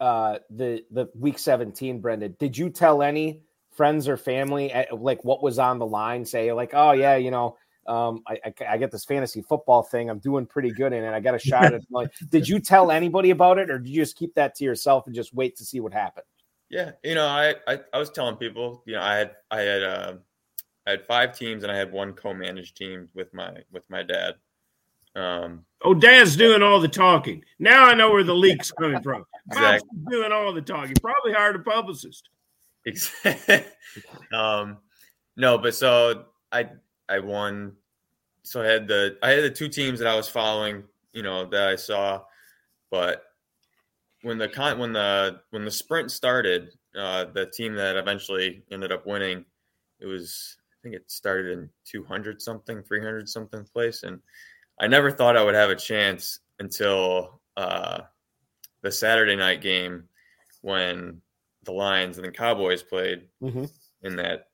[0.00, 5.24] uh the the week 17, Brenden, did you tell any friends or family eh, like
[5.24, 6.24] what was on the line?
[6.24, 10.10] Say like, oh yeah, you know, um, I, I I get this fantasy football thing.
[10.10, 11.12] I'm doing pretty good in it.
[11.12, 11.74] I got a shot at.
[11.74, 11.86] it.
[11.90, 15.06] Like, did you tell anybody about it, or did you just keep that to yourself
[15.06, 16.26] and just wait to see what happened?
[16.72, 19.82] yeah, you know, I, I I was telling people, you know, I had I had
[19.82, 20.14] uh,
[20.86, 24.36] I had five teams and I had one co-managed team with my with my dad.
[25.14, 27.44] Um, oh, Dad's doing all the talking.
[27.58, 29.26] Now I know where the leak's coming from.
[29.48, 29.98] Bob's Exactly.
[30.10, 30.94] doing all the talking.
[31.00, 32.30] Probably hired a publicist.
[34.32, 34.78] um,
[35.36, 36.70] no, but so I
[37.08, 37.76] I won.
[38.42, 41.44] So I had the I had the two teams that I was following, you know,
[41.46, 42.24] that I saw,
[42.90, 43.24] but
[44.22, 48.92] when the con when the when the sprint started, uh, the team that eventually ended
[48.92, 49.44] up winning,
[50.00, 54.20] it was I think it started in two hundred something, three hundred something place, and
[54.80, 58.02] I never thought I would have a chance until uh,
[58.82, 60.08] the Saturday night game
[60.62, 61.20] when
[61.64, 63.70] the Lions and the Cowboys played Mhm.
[64.02, 64.51] in that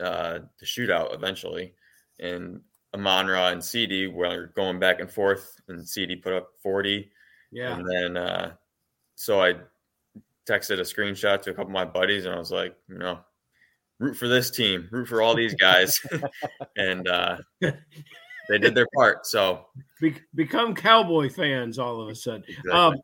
[0.00, 1.74] uh, the shootout eventually,
[2.20, 2.60] and
[2.94, 7.10] Amon Ra and CD were going back and forth, and CD put up forty,
[7.50, 7.76] Yeah.
[7.76, 8.52] and then uh,
[9.16, 9.54] so I
[10.48, 13.18] texted a screenshot to a couple of my buddies, and I was like, you know,
[13.98, 15.94] root for this team, root for all these guys,
[16.76, 19.26] and uh, they did their part.
[19.26, 19.66] So
[20.00, 22.44] Be- become Cowboy fans all of a sudden.
[22.48, 22.70] exactly.
[22.72, 22.94] Um,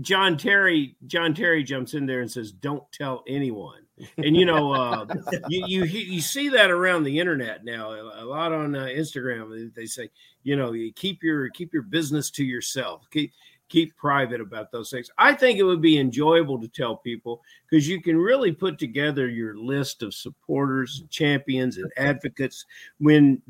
[0.00, 3.82] John Terry, John Terry jumps in there and says, "Don't tell anyone."
[4.18, 5.06] And you know, uh,
[5.48, 9.74] you, you you see that around the internet now a lot on uh, Instagram.
[9.74, 10.10] They say,
[10.42, 13.06] you know, you keep your keep your business to yourself.
[13.10, 13.32] Keep
[13.68, 15.10] keep private about those things.
[15.18, 19.28] I think it would be enjoyable to tell people because you can really put together
[19.28, 22.64] your list of supporters, and champions, and advocates
[22.98, 23.42] when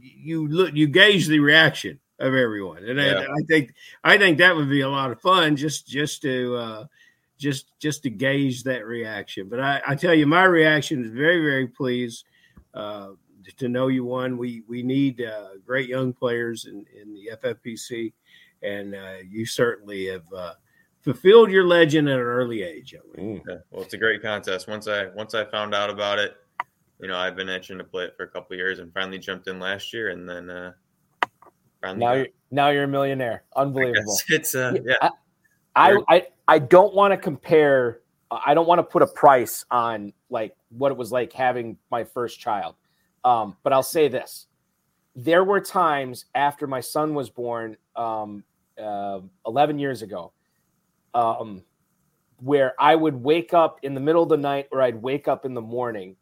[0.00, 3.20] you look you gauge the reaction of everyone and Yeah.
[3.20, 6.54] I, I think i think that would be a lot of fun just just to
[6.56, 6.84] uh
[7.40, 11.40] just just to gauge that reaction but i i tell you my reaction is very
[11.40, 12.24] very pleased
[12.74, 13.08] uh
[13.56, 14.36] to know you won.
[14.36, 18.12] We we need uh, great young players in, in the FFPC,
[18.62, 20.54] and uh, you certainly have uh,
[21.02, 22.94] fulfilled your legend at an early age.
[23.18, 23.42] Mm.
[23.48, 24.68] Yeah, well, it's a great contest.
[24.68, 26.36] Once I once I found out about it,
[27.00, 29.18] you know, I've been itching to play it for a couple of years, and finally
[29.18, 30.72] jumped in last year, and then uh,
[31.80, 33.44] finally Now got- you're now you're a millionaire.
[33.56, 34.16] Unbelievable.
[34.28, 34.94] it's uh, yeah.
[35.02, 35.10] I,
[35.76, 38.00] I, I I don't want to compare.
[38.30, 42.04] I don't want to put a price on like what it was like having my
[42.04, 42.74] first child.
[43.24, 44.46] Um, but I'll say this:
[45.14, 48.44] there were times after my son was born, um,
[48.80, 50.32] uh, 11 years ago,
[51.14, 51.62] um,
[52.38, 55.44] where I would wake up in the middle of the night or I'd wake up
[55.44, 56.16] in the morning,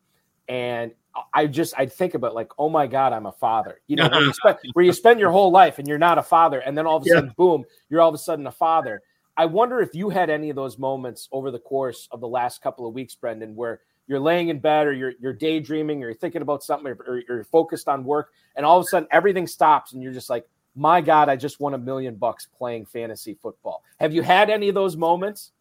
[0.49, 0.93] and
[1.35, 3.81] I just I'd think about like, oh my god, I'm a father.
[3.87, 6.23] You know, where you, spend, where you spend your whole life and you're not a
[6.23, 7.15] father, and then all of a Yeah.
[7.15, 9.03] sudden, boom, you're all of a sudden a father.
[9.39, 12.61] I wonder if you had any of those moments over the course of the last
[12.61, 16.15] couple of weeks, Brenden, where you're laying in bed or you're you're daydreaming or you're
[16.15, 19.47] thinking about something or, or you're focused on work, and all of a sudden everything
[19.47, 23.39] stops and you're just like, my God, I just won a million bucks playing fantasy
[23.41, 23.85] football.
[24.01, 25.53] Have you had any of those moments?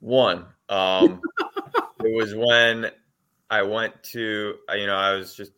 [0.00, 0.46] One.
[0.70, 1.20] Um,
[2.04, 2.90] it was when
[3.50, 5.52] I went to, uh, you know, I was just,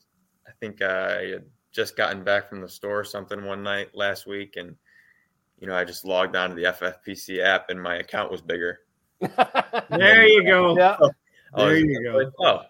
[0.48, 4.26] I think I had just gotten back from the store or something one night last
[4.26, 4.74] week, and
[5.60, 8.80] you know, I just logged on to the FFPC app, and my account was bigger.
[9.90, 10.76] There you go.
[10.76, 10.96] Yeah.
[11.54, 12.16] I There was you go.
[12.18, 12.62] like, oh,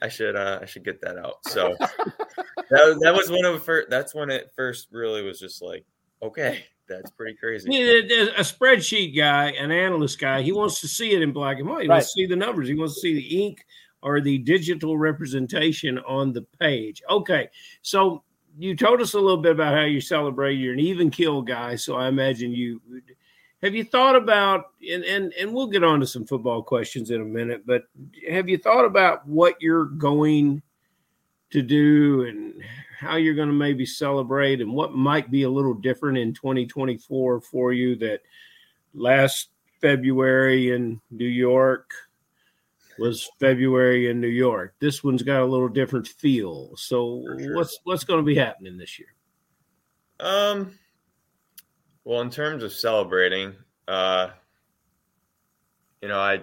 [0.00, 1.36] I should, uh, I should get that out.
[1.46, 3.90] So that, that was when it first.
[3.90, 5.84] That's when it first really was just like,
[6.22, 7.68] okay, that's pretty crazy.
[7.70, 11.68] Yeah, a spreadsheet guy, an analyst guy, he wants to see it in black and
[11.68, 11.82] white.
[11.82, 11.96] He Right.
[11.96, 12.68] wants to see the numbers.
[12.68, 13.64] He wants to see the ink
[14.02, 17.02] or the digital representation on the page.
[17.10, 17.48] Okay,
[17.82, 18.22] so
[18.56, 20.54] you told us a little bit about how you celebrate.
[20.54, 22.80] You're an even kill guy, so I imagine you
[23.62, 27.20] have you thought about and and and we'll get on to some football questions in
[27.20, 27.84] a minute, but
[28.28, 30.62] have you thought about what you're going
[31.50, 32.62] to do and
[32.98, 37.40] how you're going to maybe celebrate and what might be a little different in 2024
[37.40, 38.20] for you that
[38.94, 41.90] last February in New York
[42.98, 44.74] was February in New York.
[44.80, 46.72] This one's got a little different feel.
[46.76, 47.54] So sure.
[47.56, 49.08] what's what's going to be happening this year?
[50.20, 50.72] Um,
[52.04, 53.54] well, in terms of celebrating,
[53.88, 54.28] uh,
[56.02, 56.34] you know, I,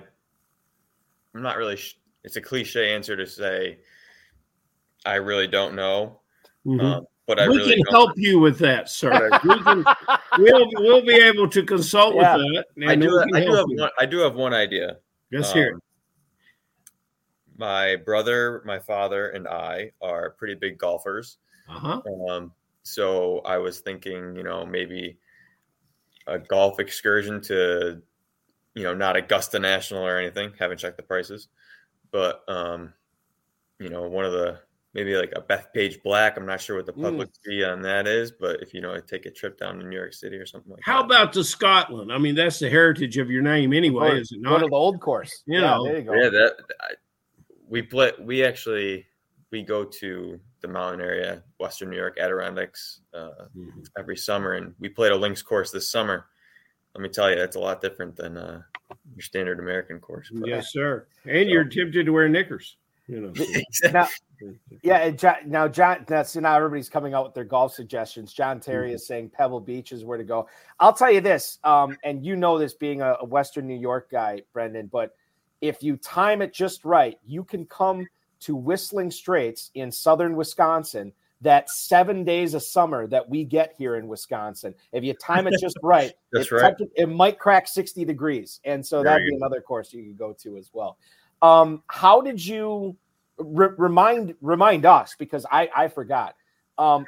[1.33, 1.75] I'm not really.
[1.77, 3.79] Sh- it's a cliche answer to say.
[5.05, 6.19] I really don't know,
[6.65, 6.83] Mhm.
[6.83, 7.91] um, but I we really can don't.
[7.93, 9.29] help you with that, sir.
[9.43, 9.83] we can,
[10.37, 12.35] we'll, we'll be able to consult Yeah.
[12.37, 12.87] with that.
[12.89, 13.19] I do.
[13.33, 13.77] I do have you.
[13.81, 13.89] one.
[13.99, 14.97] I do have one idea.
[15.31, 15.83] Let's hear it.
[17.57, 21.37] My brother, my father, and I are pretty big golfers.
[21.69, 22.01] Uh-huh.
[22.29, 22.51] Um,
[22.83, 25.17] so I was thinking, you know, maybe
[26.27, 28.01] a golf excursion to,
[28.75, 30.51] you know, not Augusta National or anything.
[30.57, 31.49] Haven't checked the prices,
[32.11, 32.93] but um,
[33.79, 34.59] you know, one of the
[34.93, 36.37] maybe like a Bethpage Black.
[36.37, 37.03] I'm not sure what the Mm.
[37.03, 39.95] public fee on that is, but if you know, take a trip down to New
[39.95, 41.05] York City or something like How that.
[41.05, 42.11] about to Scotland?
[42.11, 44.59] I mean, that's the heritage of your name anyway, Or is it Go not?
[44.59, 45.43] to the old course.
[45.45, 45.83] You yeah, know.
[45.85, 46.13] there you go.
[46.13, 46.93] Yeah, that I,
[47.71, 48.11] we play.
[48.19, 49.07] We actually
[49.51, 53.85] we go to the mountain area, Western New York Adirondacks, uh, Mhm.
[53.97, 56.27] every summer, and we played a links course this summer.
[56.93, 58.61] Let me tell you, that's a lot different than uh,
[59.15, 60.29] your standard American course.
[60.33, 61.07] But, Yes, sir.
[61.25, 62.77] And you're tempted to wear knickers.
[63.07, 63.33] You know.
[63.91, 64.07] Now,
[64.83, 68.33] yeah, and John, now John, that's now everybody's coming out with their golf suggestions.
[68.33, 68.95] John Terry Mm-hmm.
[68.95, 70.47] is saying Pebble Beach is where to go.
[70.79, 74.09] I'll tell you this, um, and you know this being a, a Western New York
[74.09, 75.15] guy, Brendan, but
[75.61, 78.07] if you time it just right, you can come
[78.41, 81.13] to Whistling Straits in southern Wisconsin.
[81.43, 85.55] That seven days of summer that we get here in Wisconsin, if you time it
[85.59, 86.75] just right, That's it, right.
[86.95, 88.59] it might crack 60 degrees.
[88.63, 90.99] And so that'd be another course you could go to as well.
[91.41, 92.95] Um, how did you
[93.43, 96.35] re- remind remind us because I, I forgot.
[96.77, 97.05] Um,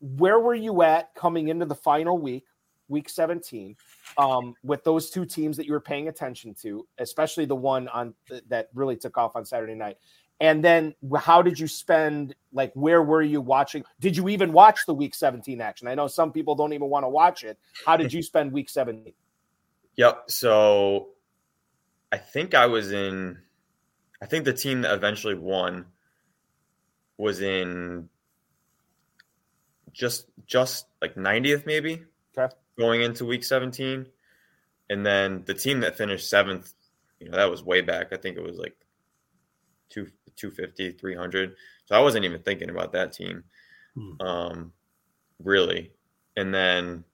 [0.00, 2.44] where were you at coming into the final week,
[2.92, 3.74] week 17,
[4.18, 8.14] um, with those two teams that you were paying attention to, especially the one on
[8.48, 9.96] that really took off on Saturday night?
[10.40, 13.84] And then how did you spend like where were you watching?
[14.00, 15.88] Did you even watch the week 17 action?
[15.88, 17.58] I know some people don't even want to watch it.
[17.86, 19.12] How did you spend week 17?
[19.96, 20.24] Yep.
[20.28, 21.10] So
[22.10, 23.38] I think I was in.
[24.20, 25.86] I think the team that eventually won
[27.18, 28.08] was in
[29.92, 32.02] just just like 90th maybe
[32.36, 32.54] Okay.
[32.78, 34.06] Going into week 17
[34.90, 36.72] and then the team that finished seventh
[37.20, 38.74] you know that was way back i think it was like
[39.88, 40.06] two,
[40.36, 41.54] 250 300
[41.86, 43.44] so i wasn't even thinking about that team
[43.94, 44.22] Hmm.
[44.26, 44.72] um
[45.42, 45.92] really
[46.34, 47.04] and then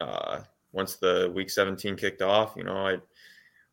[0.00, 0.40] uh
[0.72, 2.96] once the week 17 kicked off you know i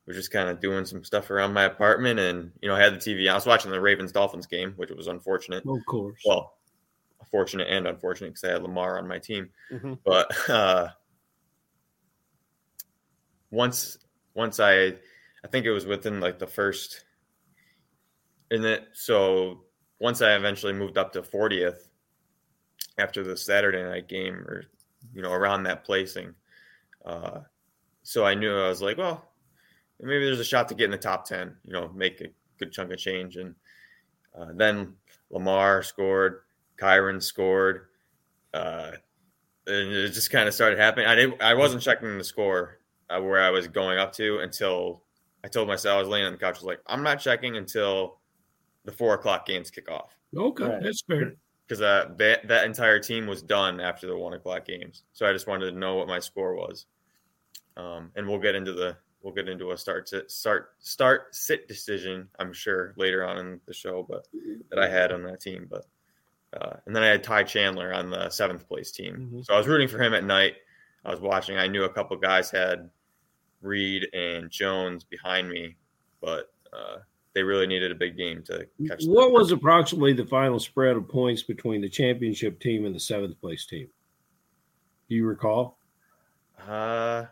[0.09, 2.95] was just kind of doing some stuff around my apartment, and you know, I had
[2.95, 3.29] the TV.
[3.29, 5.63] I was watching the Ravens Dolphins game, which was unfortunate.
[5.67, 6.19] Of course.
[6.25, 6.55] Well,
[7.31, 9.49] fortunate and unfortunate because I had Lamar on my team.
[9.71, 9.99] Mhm.
[10.03, 10.89] But uh,
[13.51, 13.97] once
[14.33, 14.95] once I
[15.43, 17.05] I think it was within like the first
[18.51, 19.63] and then so
[19.99, 21.87] once I eventually moved up to 40th
[22.97, 24.65] after the Saturday night game or
[25.13, 26.33] you know around that placing
[27.05, 27.41] uh
[28.03, 29.31] so I knew I was like well
[30.01, 32.27] maybe there's a shot to get in the top 10 you know make a
[32.59, 33.55] good chunk of change and
[34.37, 34.93] uh, then
[35.31, 36.41] Lamar scored
[36.81, 37.87] Kyren scored
[38.53, 38.91] uh
[39.67, 43.19] and it just kind of started happening I didn't I wasn't checking the score uh,
[43.21, 45.03] where I was going up to until
[45.43, 46.55] I told myself I was laying on the couch.
[46.55, 48.19] I was like, I'm not checking until
[48.85, 50.83] the four o'clock games kick off Okay, Right.
[50.83, 51.33] that's fair.
[51.67, 55.03] because uh, that that entire team was done after the one o'clock games.
[55.13, 56.85] So I just wanted to know what my score was,
[57.77, 61.67] um, and we'll get into the we'll get into a start to start start sit
[61.67, 62.27] decision.
[62.39, 64.27] I'm sure later on in the show, but
[64.69, 65.67] that I had on that team.
[65.69, 65.85] But
[66.53, 69.45] uh, and then I had Ty Chandler on the seventh place team, Mhm.
[69.45, 70.55] so I was rooting for him at night.
[71.05, 71.57] I was watching.
[71.57, 72.89] I knew a couple guys had
[73.61, 75.75] Reed and Jones behind me,
[76.21, 76.97] but uh,
[77.33, 79.03] they really needed a big game to catch.
[79.05, 79.13] them.
[79.13, 83.39] What was approximately the final spread of points between the championship team and the seventh
[83.39, 83.87] place team?
[85.07, 85.77] Do you recall?
[86.67, 87.25] Uh,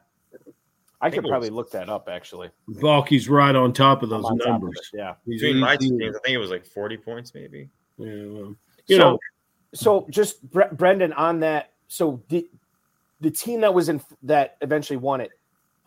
[1.00, 2.50] I think could probably was- look that up actually.
[2.68, 4.92] Balky's right on top of those on top of numbers.
[4.94, 5.16] Yeah.
[5.28, 7.70] Between my two teams, I think it was like 40 points, maybe.
[7.98, 8.56] yeah, well,
[8.88, 9.20] you so, know,
[9.74, 11.74] so just Bre- Brenden on that.
[11.88, 12.50] So the
[13.20, 15.32] the team that was in that eventually won it.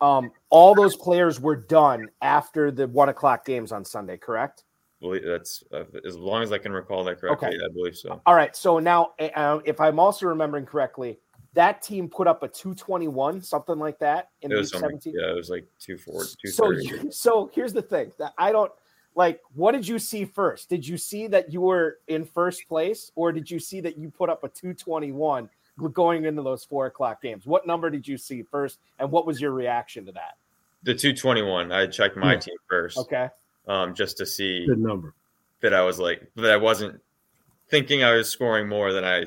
[0.01, 4.63] Um, all those players were done after the one o'clock games on Sunday, correct?
[5.01, 7.49] believe that's uh, as long as I can recall that correctly.
[7.49, 7.57] Okay.
[7.57, 8.21] I believe so.
[8.25, 8.55] All right.
[8.55, 11.19] So now, uh, if I'm also remembering correctly,
[11.53, 15.13] that team put up a 221, something like that in It week was 17.
[15.13, 16.91] Yeah, it was like two four, two So, thirty.
[17.11, 18.71] so here's the thing that I don't
[19.15, 19.41] like.
[19.53, 20.69] What did you see first?
[20.69, 24.09] Did you see that you were in first place, or did you see that you
[24.09, 25.49] put up a 221
[25.93, 27.45] going into those four o'clock games?
[27.45, 30.37] What number did you see first, and what was your reaction to that?
[30.83, 31.71] The two twenty one.
[31.71, 32.39] I checked my Yeah.
[32.39, 33.29] team first, Okay.
[33.67, 35.13] um, just to see the number.
[35.61, 36.51] that I was like that.
[36.51, 36.99] I wasn't
[37.69, 39.25] thinking I was scoring more than I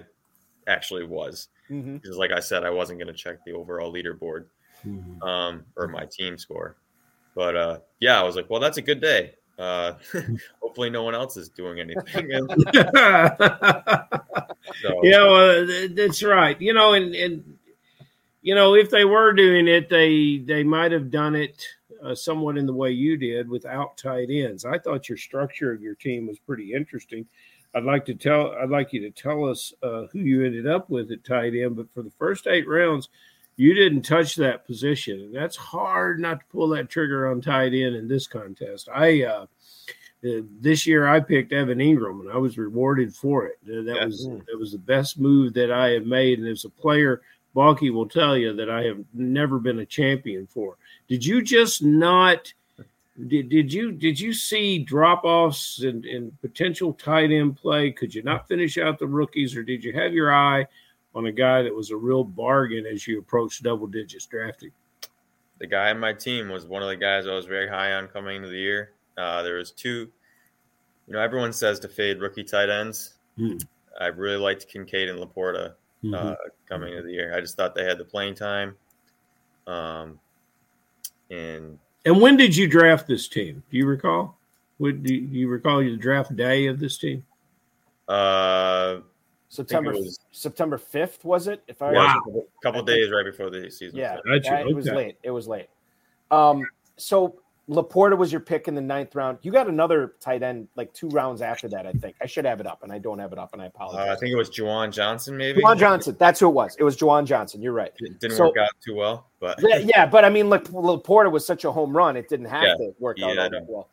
[0.67, 1.49] actually was.
[1.69, 4.47] Because, like I said, I wasn't going to check the overall leaderboard
[4.85, 5.23] Mhm.
[5.27, 6.77] um, or my team score.
[7.35, 9.35] But uh, yeah, I was like, well, that's a good day.
[9.59, 9.95] Uh,
[10.61, 12.31] hopefully, no one else is doing anything.
[14.81, 16.59] So, yeah, well, that's right.
[16.61, 17.59] You know, and and
[18.41, 21.67] you know, if they were doing it, they they might have done it
[22.03, 24.65] uh, somewhat in the way you did without tight ends.
[24.65, 27.27] I thought your structure of your team was pretty interesting.
[27.75, 30.91] I'd like to tell I'd like you to tell us uh, who you ended up
[30.91, 33.09] with at tight end, but for the first eight rounds,
[33.57, 37.73] you didn't touch that position, and that's hard not to pull that trigger on tight
[37.75, 38.89] end in this contest.
[38.93, 39.47] I uh,
[40.23, 43.59] this year I picked Evan Engram, and I was rewarded for it.
[43.65, 44.05] Uh, that Yeah.
[44.07, 47.23] was that was the best move that I have made, and as a player,
[47.55, 50.77] Balky will tell you that I have never been a champion for.
[51.09, 52.53] Did you just not?
[53.29, 57.93] Did, did you did you see drop offs and, and potential tight end play?
[57.93, 60.67] Could you not finish out the rookies, or did you have your eye
[61.15, 64.71] on a guy that was a real bargain as you approached double digits drafting?
[65.61, 68.09] the guy on my team was one of the guys I was very high on
[68.09, 68.91] coming into the year.
[69.17, 70.11] Uh, there was two.
[71.07, 73.15] You know, everyone says to fade rookie tight ends.
[73.37, 73.57] Hmm.
[74.01, 75.75] I really liked Kincaid and LaPorta
[76.13, 76.35] uh,
[76.69, 77.35] coming into the year.
[77.37, 78.75] I just thought they had the playing time.
[79.67, 80.19] Um,
[81.31, 83.63] and And when did you draft this team?
[83.71, 84.37] Do you recall?
[84.81, 87.25] Would do you recall the draft day of this team?
[88.09, 88.99] uh,
[89.55, 91.63] September was- September 5th was it?
[91.69, 92.13] If I yeah, it was Wow.
[92.13, 93.99] a couple, couple days right before the season.
[93.99, 94.43] Yeah, started.
[94.43, 95.17] Gotcha, yeah, it was late.
[95.23, 95.69] It was late.
[96.31, 97.37] Um, so
[97.71, 99.39] LaPorta was your pick in the ninth round.
[99.43, 101.87] You got another tight end like two rounds after that.
[101.87, 103.67] I think I should have it up, and I don't have it up, and I
[103.67, 104.09] Uh, apologize.
[104.09, 105.63] I think it was Juwan Johnson, maybe.
[105.63, 106.17] Juwan Johnson.
[106.19, 106.77] That's who it was.
[106.77, 107.63] It was Juwan Johnson.
[107.63, 107.93] You're right.
[108.01, 111.31] It didn't So- work out too well, but Yeah, yeah, but I mean, like LaPorta
[111.31, 112.75] was such a home run, it didn't have Yeah.
[112.77, 113.89] to work out I all that well.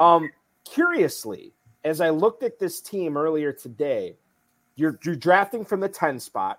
[0.00, 0.30] Um,
[0.64, 1.52] curiously,
[1.84, 4.16] as I looked at this team earlier today,
[4.76, 6.58] you're you're drafting from the 10 spot.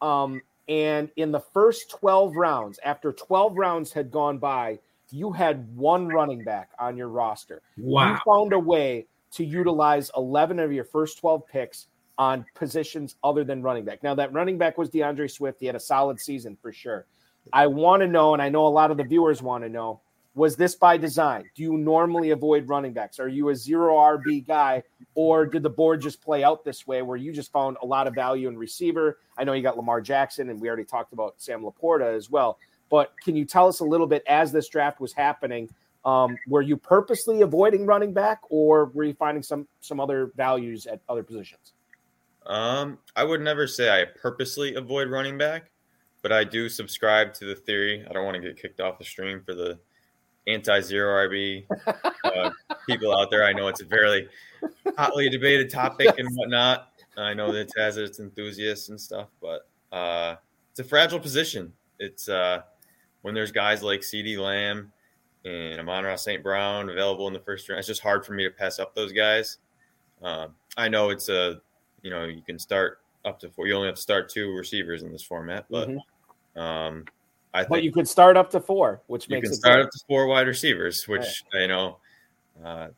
[0.00, 4.78] Um, and in the first 12 rounds, after 12 rounds had gone by,
[5.10, 7.62] you had one running back on your roster.
[7.76, 8.12] Wow.
[8.12, 13.44] You found a way to utilize 11 of your first 12 picks on positions other
[13.44, 14.02] than running back.
[14.02, 15.60] Now, that running back was D'Andre Swift.
[15.60, 17.06] He had a solid season for sure.
[17.52, 20.00] I want to know, and I know a lot of the viewers want to know,
[20.34, 21.44] was this by design?
[21.54, 23.20] Do you normally avoid running backs?
[23.20, 24.82] Are you a zero RB guy,
[25.14, 28.06] or did the board just play out this way where you just found a lot
[28.06, 29.18] of value in receiver?
[29.38, 32.58] I know you got Lamar Jackson, and we already talked about Sam LaPorta as well.
[32.90, 35.70] But can you tell us a little bit as this draft was happening?
[36.04, 40.86] Um, were you purposely avoiding running back, or were you finding some some other values
[40.86, 41.72] at other positions?
[42.46, 45.70] Um, I would never say I purposely avoid running back,
[46.22, 48.04] but I do subscribe to the theory.
[48.08, 49.78] I don't want to get kicked off the stream for the
[50.46, 51.64] anti-zero RB
[52.24, 52.50] uh,
[52.88, 53.44] people out there.
[53.44, 54.28] I know it's a very
[54.96, 56.88] hotly debated topic and whatnot.
[57.16, 60.36] I know that it has its enthusiasts and stuff, but uh,
[60.70, 61.72] it's a fragile position.
[61.98, 62.62] It's uh,
[63.22, 64.92] when there's guys like CeeDee Lamb
[65.44, 66.42] and Amon-Ra St.
[66.42, 67.78] Brown available in the first round.
[67.78, 69.58] It's just hard for me to pass up those guys.
[70.22, 71.60] Um, I know it's a,
[72.02, 73.66] you know, you can start up to four.
[73.66, 76.60] You only have to start two receivers in this format, but Mhm.
[76.60, 77.04] um,
[77.54, 79.84] I think But you could start up to four, which you makes can start good.
[79.86, 81.98] up to four wide receivers, which you know,
[82.64, 82.88] uh,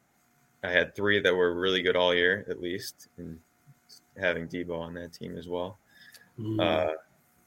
[0.64, 3.38] I had three that were really good all year, at least, and
[4.18, 5.78] having Deebo on that team as well.
[6.40, 6.61] Mm.
[6.61, 6.92] Uh,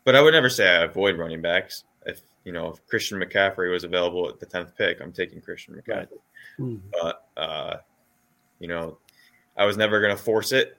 [0.06, 1.84] but I would never say I avoid running backs.
[2.06, 5.76] If you know, if Christian McCaffrey was available at the tenth pick, I'm taking Christian
[5.76, 6.08] McCaffrey.
[6.60, 6.80] Mm.
[7.02, 7.78] But uh,
[8.60, 9.00] you know,
[9.58, 10.78] I was never going to force it.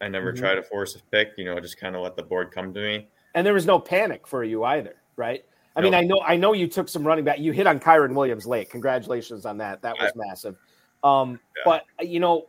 [0.00, 0.38] I never Mhm.
[0.38, 1.32] try to force a pick.
[1.36, 3.08] You know, just kind of let the board come to me.
[3.34, 5.44] and there was no panic for you either, right?
[5.74, 7.38] I mean, I know I know you took some running back.
[7.38, 8.70] You hit on Kyren Williams late.
[8.70, 9.82] Congratulations on that.
[9.82, 10.56] That was massive.
[11.02, 11.62] Um, Yeah.
[11.64, 12.46] But you know,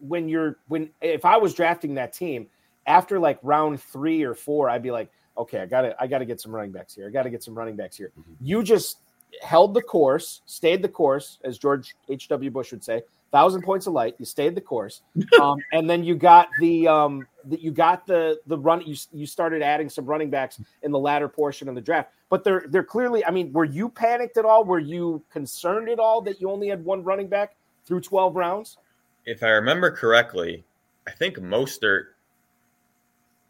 [0.00, 2.48] when you're when if I was drafting that team
[2.86, 6.40] after like round three or four, I'd be like, okay, I gotta I gotta get
[6.40, 7.06] some running backs here.
[7.06, 8.12] I gotta get some running backs here.
[8.40, 8.98] You just
[9.42, 12.28] held the course, stayed the course, as George H.
[12.28, 12.50] W.
[12.50, 13.02] Bush would say,
[13.34, 14.14] thousand points of light.
[14.18, 15.02] You stayed the course,
[15.40, 18.80] um, and then you got the um, that you got the the run.
[18.86, 22.44] You you started adding some running backs in the latter portion of the draft, but
[22.44, 23.24] they're they're clearly.
[23.24, 24.64] I mean, were you panicked at all?
[24.64, 28.78] Were you concerned at all that you only had one running back through twelve rounds?
[29.26, 30.64] If I remember correctly,
[31.06, 32.04] I think Mostert.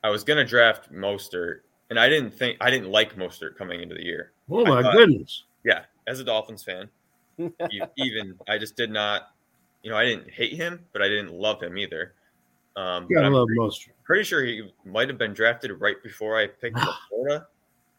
[0.02, 1.60] I was going to draft Mostert,
[1.90, 4.32] and I didn't think I didn't like Mostert coming into the year.
[4.50, 5.44] Oh my thought- goodness!
[5.62, 6.88] Yeah, as a Dolphins fan,
[7.96, 9.33] even I just did not.
[9.84, 12.14] You know, I didn't hate him, but I didn't love him either.
[12.74, 13.88] Um, You I'm love most.
[14.02, 16.78] pretty sure he might have been drafted right before I picked
[17.10, 17.46] Florida.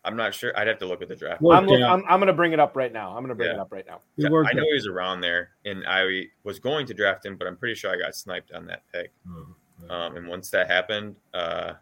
[0.03, 0.51] I'm not sure.
[0.57, 1.41] I'd have to look at the draft.
[1.41, 1.83] Well, I'm, Worked.
[1.83, 3.15] I'm I'm gonna bring it up right now.
[3.15, 4.01] I'm gonna bring it up right now.
[4.17, 4.67] It Yeah, I know out.
[4.67, 7.91] he was around there, and I was going to draft him, but I'm pretty sure
[7.91, 9.11] I got sniped on that pick.
[9.29, 9.47] Oh,
[9.89, 11.73] Um, and once that happened, uh,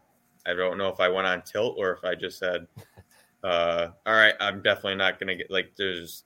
[0.46, 2.66] I don't know if I went on tilt or if I just said,
[3.44, 6.24] uh, "All right, I'm definitely not going to get like." There's,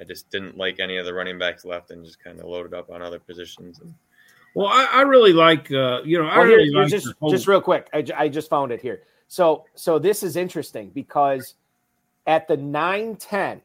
[0.00, 2.74] I just didn't like any of the running backs left, and just kind of loaded
[2.74, 3.80] up on other positions.
[3.80, 3.94] And
[4.54, 7.08] Well, I, I really like uh, you know I Well, here- really here, like just
[7.30, 7.88] just real quick.
[7.92, 9.02] I, I just found it here.
[9.28, 11.54] So so this is interesting because
[12.26, 13.60] at the 9-10,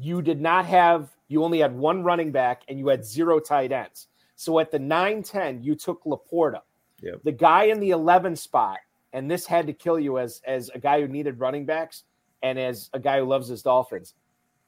[0.00, 3.70] you did not have you only had one running back and you had zero tight
[3.70, 4.08] ends.
[4.34, 6.62] So at the 9-10, you took LaPorta.
[7.02, 7.20] Yep.
[7.22, 8.78] The guy in the 11 spot,
[9.12, 12.04] and this had to kill you as as a guy who needed running backs
[12.42, 14.14] and as a guy who loves his Dolphins.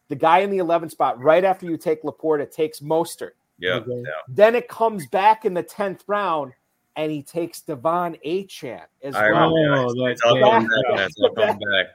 [0.09, 3.33] The guy in the 11 spot, right after you take LaPorta, takes Mostert.
[3.59, 4.03] yeah, Okay.
[4.05, 4.11] yeah.
[4.29, 6.53] Then it comes back in the 10th round
[6.97, 9.55] and he takes De'Von Achane as I well.
[9.55, 10.01] remember Oh, that.
[10.05, 10.71] that It's all damn back.
[10.91, 10.97] guy.
[10.97, 11.87] That's all back.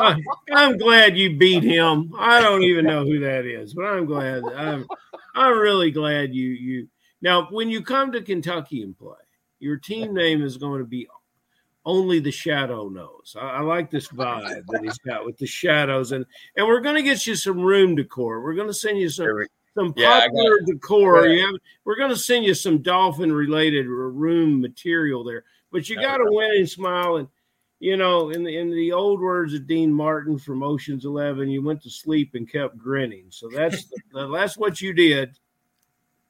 [0.00, 0.22] I-
[0.52, 2.12] I'm glad you beat him.
[2.18, 4.42] I don't even know who that is, but I'm glad.
[4.56, 4.88] I'm
[5.34, 6.88] I'm really glad you you.
[7.22, 9.14] Now, when you come to Kentucky and play,
[9.60, 11.06] your team name is going to be
[11.84, 13.36] only the shadow knows.
[13.40, 16.26] I, I like this vibe that he's got with the shadows, and
[16.56, 18.42] and we're going to get you some room decor.
[18.42, 21.26] We're going to send you some some Yeah, popular decor.
[21.26, 21.32] Yeah.
[21.32, 21.54] You have,
[21.84, 26.26] we're going to send you some dolphin related room material there, but you got to
[26.26, 27.16] win and smile.
[27.16, 27.28] And
[27.78, 31.62] you know, in the in the old words of Dean Martin from Ocean's Eleven, you
[31.62, 33.26] went to sleep and kept grinning.
[33.30, 35.38] So that's that's what you did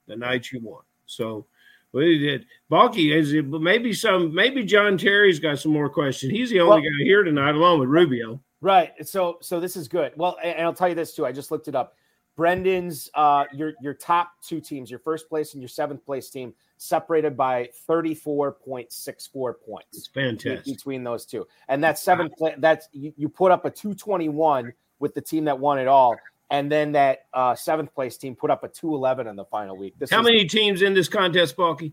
[0.06, 0.82] the night you won.
[1.06, 1.46] So.
[1.92, 2.46] Well, he did.
[2.68, 6.32] Balky is maybe some maybe John Terry's got some more questions.
[6.32, 8.40] He's the only Well- guy here tonight, along with Rubio.
[8.60, 8.92] Right.
[9.06, 10.12] So so this is good.
[10.16, 11.24] Well, and I'll tell you this too.
[11.26, 11.96] I just looked it up.
[12.36, 16.54] Brenden's uh your your top two teams, your first place and your seventh place team,
[16.76, 19.96] separated by 34.64 points.
[19.96, 20.64] It's fantastic.
[20.64, 21.46] between those two.
[21.68, 22.54] And that's seventh place.
[22.58, 26.16] That's you, you put up a 221 with the team that won it all.
[26.50, 29.94] And then that uh, seventh place team put up a 211 in the final week.
[29.98, 31.92] This How is- many teams in this contest, Balky?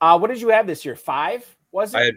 [0.00, 0.96] Uh, what did you have this year?
[0.96, 1.44] Five?
[1.72, 1.98] Was it?
[1.98, 2.14] I had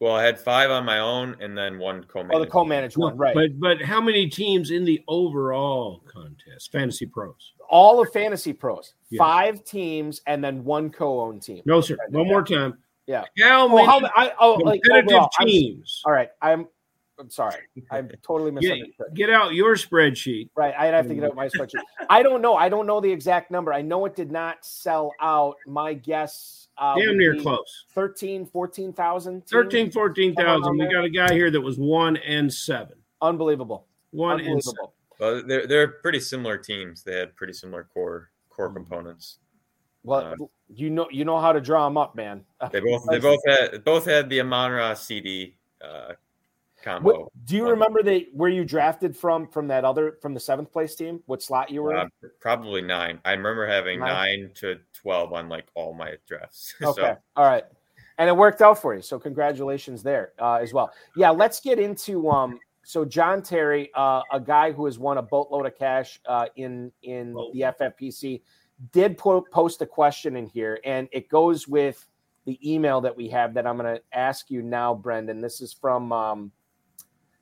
[0.00, 2.34] well, I had five on my own, and then one co-managed.
[2.36, 3.34] oh, the co-managed one, right?
[3.34, 6.72] But but how many teams in the overall contest?
[6.72, 7.52] Fantasy pros.
[7.70, 9.18] all of Fantasy Pros, Yeah.
[9.18, 11.62] five teams, and then one co-owned team.
[11.66, 11.96] No, sir.
[12.10, 12.78] One more time.
[13.06, 13.24] Yeah.
[13.40, 16.02] How Oh, many how, I, oh, like competitive overall, I'm- teams?
[16.04, 16.66] all right, I'm.
[17.18, 17.56] I'm sorry.
[17.90, 19.06] I'm totally Get, misunderstood.
[19.14, 20.48] get out your spreadsheet.
[20.56, 21.80] Right, I'd have to get out my spreadsheet.
[22.10, 22.54] I don't know.
[22.56, 23.72] I don't know the exact number.
[23.72, 25.56] I know it did not sell out.
[25.66, 27.84] My guess, uh, Damn near close.
[27.94, 29.46] 13, 14,000.
[29.46, 30.78] 13, Somewhere 14,000.
[30.78, 32.96] We got a guy here that was one and seven.
[33.20, 33.86] Unbelievable.
[34.10, 34.86] One and seven.
[35.20, 37.04] Well, they're they're pretty similar teams.
[37.04, 38.74] They had pretty similar core core Mm.
[38.74, 39.38] components.
[40.02, 40.36] Well, Uh,
[40.74, 42.44] you know you know how to draw them up, man.
[42.72, 46.14] They both they both had both had the Amon Ra CeeDee uh,
[46.82, 47.10] combo.
[47.22, 50.72] What, do you remember they where you drafted from from that other from the seventh
[50.72, 51.22] place team?
[51.26, 52.10] What slot you were Uh, in?
[52.40, 53.20] probably nine.
[53.24, 54.40] I remember having Nine.
[54.40, 56.74] nine, to twelve on like all my drafts.
[56.82, 57.64] Okay, so all right,
[58.18, 59.02] and it worked out for you.
[59.02, 60.90] So congratulations there uh, as well.
[61.16, 62.58] Yeah, let's get into um.
[62.84, 66.90] So John Terry, uh, a guy who has won a boatload of cash uh, in
[67.04, 67.50] in Oh.
[67.54, 68.42] the FFPC,
[68.90, 72.04] did po- post a question in here, and it goes with
[72.44, 75.40] the email that we have that I'm going to ask you now, Brenden.
[75.40, 76.50] This is from um,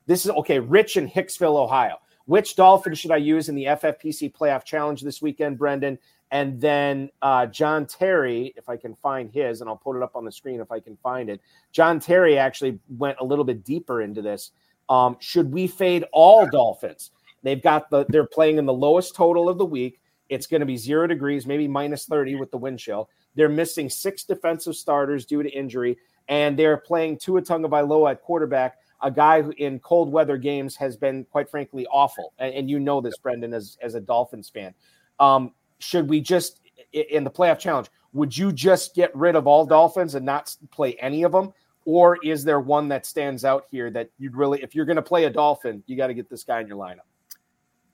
[0.05, 0.59] this is okay.
[0.59, 1.97] Rich in Hicksville, Ohio.
[2.25, 5.97] Which dolphin should I use in the FFPC playoff challenge this weekend, Brenden?
[6.31, 10.15] And then uh, John Terry, if I can find his, and I'll put it up
[10.15, 11.41] on the screen if I can find it.
[11.73, 14.51] John Terry actually went a little bit deeper into this.
[14.87, 17.11] Um, should we fade all Dolphins?
[17.43, 19.99] They've got the they're playing in the lowest total of the week.
[20.29, 23.09] It's going to be zero degrees, maybe minus 30 with the wind chill.
[23.35, 25.97] They're missing six defensive starters due to injury,
[26.29, 30.95] and they're playing Tua Tagovailoa at quarterback, a guy who in cold weather games has
[30.95, 32.33] been quite frankly awful.
[32.39, 34.73] And, and you know this, Brenden, as, as a Dolphins fan.
[35.19, 36.61] Um, should we just
[36.93, 37.89] in the playoff challenge?
[38.13, 41.53] Would you just get rid of all Dolphins and not play any of them?
[41.85, 45.01] Or is there one that stands out here that you'd really, if you're going to
[45.01, 47.07] play a Dolphin, you got to get this guy in your lineup?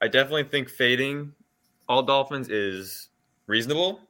[0.02, 1.34] I definitely think fading
[1.88, 3.10] all Dolphins is
[3.48, 4.02] reasonable.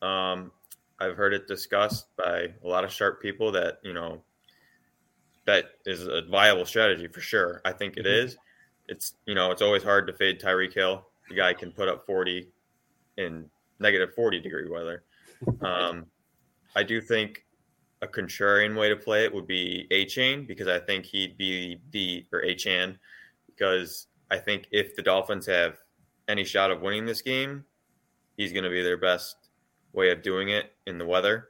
[0.00, 0.52] Um,
[0.98, 4.22] I've heard it discussed by a lot of sharp people that you know
[5.46, 7.60] that is a viable strategy for sure.
[7.64, 8.24] I think it Mhm.
[8.24, 8.36] is.
[8.88, 11.06] It's you know it's always hard to fade Tyreek Hill.
[11.28, 12.50] The guy can put up forty
[13.16, 15.04] in negative forty degree weather.
[15.62, 16.06] Um,
[16.76, 17.46] I do think
[18.02, 22.26] a contrarian way to play it would be Achane because I think he'd be the
[22.32, 22.98] or Achane
[23.46, 25.78] because I think if the Dolphins have
[26.28, 27.64] any shot of winning this game,
[28.36, 29.48] he's going to be their best
[29.92, 31.48] way of doing it in the weather.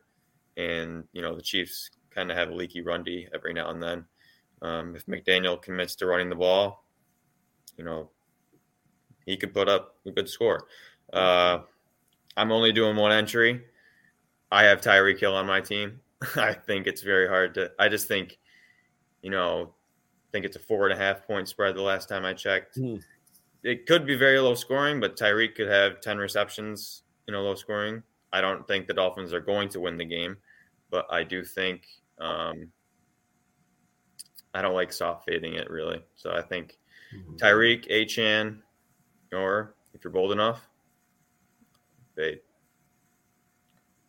[0.57, 3.83] And, you know, the Chiefs kind of have a leaky run D every now and
[3.83, 4.05] then.
[4.63, 6.85] Um, if McDaniel commits to running the ball,
[7.77, 8.11] you know,
[9.27, 10.67] he could put up a good score.
[11.13, 11.61] Uh,
[12.37, 13.63] I'm only doing one entry.
[14.51, 16.01] I have Tyreek Hill on my team.
[16.37, 17.71] I think it's very hard to.
[17.79, 18.39] I just think,
[19.23, 22.25] you know, I think it's a four and a half point spread the last time
[22.25, 22.77] I checked.
[22.77, 22.97] Hmm.
[23.63, 27.55] It could be very low scoring, but Tyreek could have 10 receptions, you know, low
[27.55, 28.03] scoring.
[28.33, 30.37] I don't think the Dolphins are going to win the game,
[30.91, 31.87] but I do think
[32.21, 32.69] um,
[34.55, 36.03] I don't like soft fading it really.
[36.17, 36.79] So I think
[37.37, 38.59] Tyreek, Achane,
[39.33, 40.69] or if you're bold enough,
[42.17, 42.41] fade.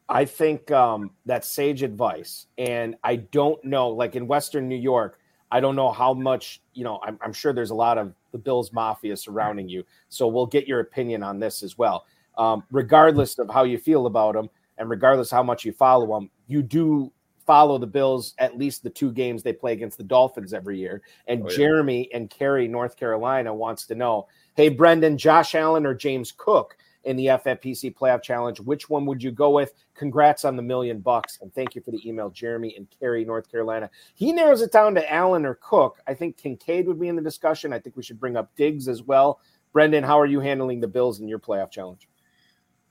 [0.10, 2.48] I think um, that's sage advice.
[2.58, 5.20] And I don't know, like in Western New York,
[5.52, 8.38] I don't know how much, you know, I'm, I'm sure there's a lot of the
[8.38, 9.84] Bills Mafia surrounding you.
[10.10, 12.06] So we'll get your opinion on this as well.
[12.38, 16.30] Um, regardless of how you feel about them and regardless how much you follow them,
[16.52, 17.12] you do
[17.46, 21.02] follow the Bills at least the two games they play against the Dolphins every year.
[21.28, 21.58] And Oh, yeah.
[21.58, 26.78] Jeremy and Cary, North Carolina, wants to know hey, Brenden, Josh Allen or James Cook
[27.04, 28.60] in the FFPC playoff challenge?
[28.60, 29.74] Which one would you go with?
[29.96, 31.40] Congrats on the million bucks.
[31.42, 33.90] And thank you for the email, Jeremy and Cary, North Carolina.
[34.14, 36.00] He narrows it down to Allen or Cook.
[36.08, 37.74] I think Kincaid would be in the discussion.
[37.74, 39.40] I think we should bring up Diggs as well.
[39.74, 42.08] Brenden, how are you handling the Bills in your playoff challenge?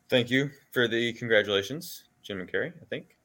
[0.09, 2.73] Thank you for the congratulations, Jim and Carrie.
[2.81, 3.17] I think.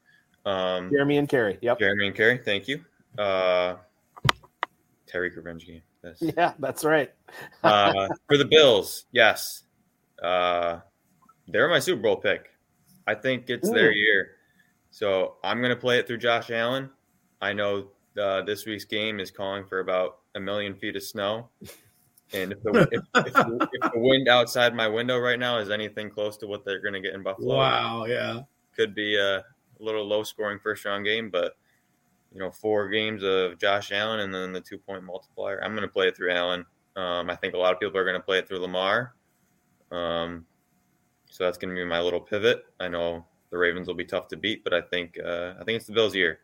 [0.45, 1.57] Um, Jeremy and Cary.
[1.61, 1.79] Yep.
[1.79, 2.83] Jeremy and Carrie, thank you.
[3.17, 3.75] Uh,
[5.07, 5.81] Terry revenge game.
[6.03, 6.21] Yes.
[6.37, 7.11] Yeah, that's right.
[7.63, 9.63] Uh, for the Bills, yes,
[10.21, 10.79] uh,
[11.47, 12.49] they're my Super Bowl pick.
[13.07, 14.31] I think it's their year,
[14.91, 16.89] so I'm going to play it through Josh Allen.
[17.41, 17.87] I know
[18.21, 21.49] uh, this week's game is calling for about a million feet of snow,
[22.33, 25.69] and if the, if, if, the, if the wind outside my window right now is
[25.71, 28.41] anything close to what they're going to get in Buffalo, Wow, yeah.
[28.75, 29.43] could be a
[29.79, 31.57] little low scoring first round game, but
[32.31, 35.63] you know, four games of Josh Allen and then the two point multiplier.
[35.63, 36.65] I'm going to play it through Allen.
[36.95, 39.13] Um, I think a lot of people are going to play it through Lamar.
[39.91, 40.45] Um,
[41.29, 42.65] so that's going to be my little pivot.
[42.79, 45.77] I know the Ravens will be tough to beat, but I think uh, I think
[45.77, 46.39] it's the Bills' year.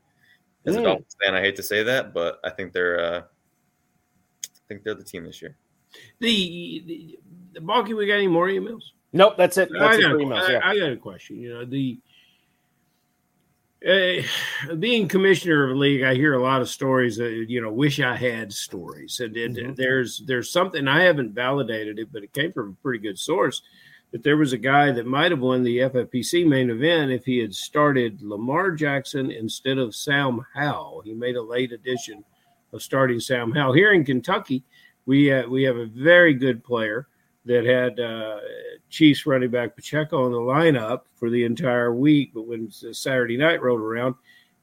[0.66, 0.84] As a Mm.
[0.84, 3.22] Dolphins fan, I hate to say that, but I think they're uh,
[4.46, 5.58] I think they're the team this year.
[6.20, 7.20] The, the,
[7.54, 8.82] the Balky, we got any more emails?
[9.12, 9.70] Nope, that's it.
[9.74, 10.42] That's I it got, for a- emails.
[10.48, 10.60] I- Yeah.
[10.64, 11.38] I got a question.
[11.38, 12.00] You know, the
[13.88, 14.22] uh,
[14.80, 18.00] being commissioner of a league, I hear a lot of stories that you know, wish
[18.00, 19.76] I had stories, and, and Mhm.
[19.76, 23.62] there's there's something I haven't validated it, but it came from a pretty good source.
[24.12, 27.38] That there was a guy that might have won the FFPC main event if he
[27.38, 31.02] had started Lamar Jackson instead of Sam Howell.
[31.06, 32.24] He made a late addition
[32.74, 34.64] of starting Sam Howell here in Kentucky.
[35.06, 37.08] We uh, we have a very good player
[37.46, 38.40] that had uh,
[38.90, 43.62] Chiefs running back Pacheco in the lineup for the entire week, but when Saturday night
[43.62, 44.16] rolled around,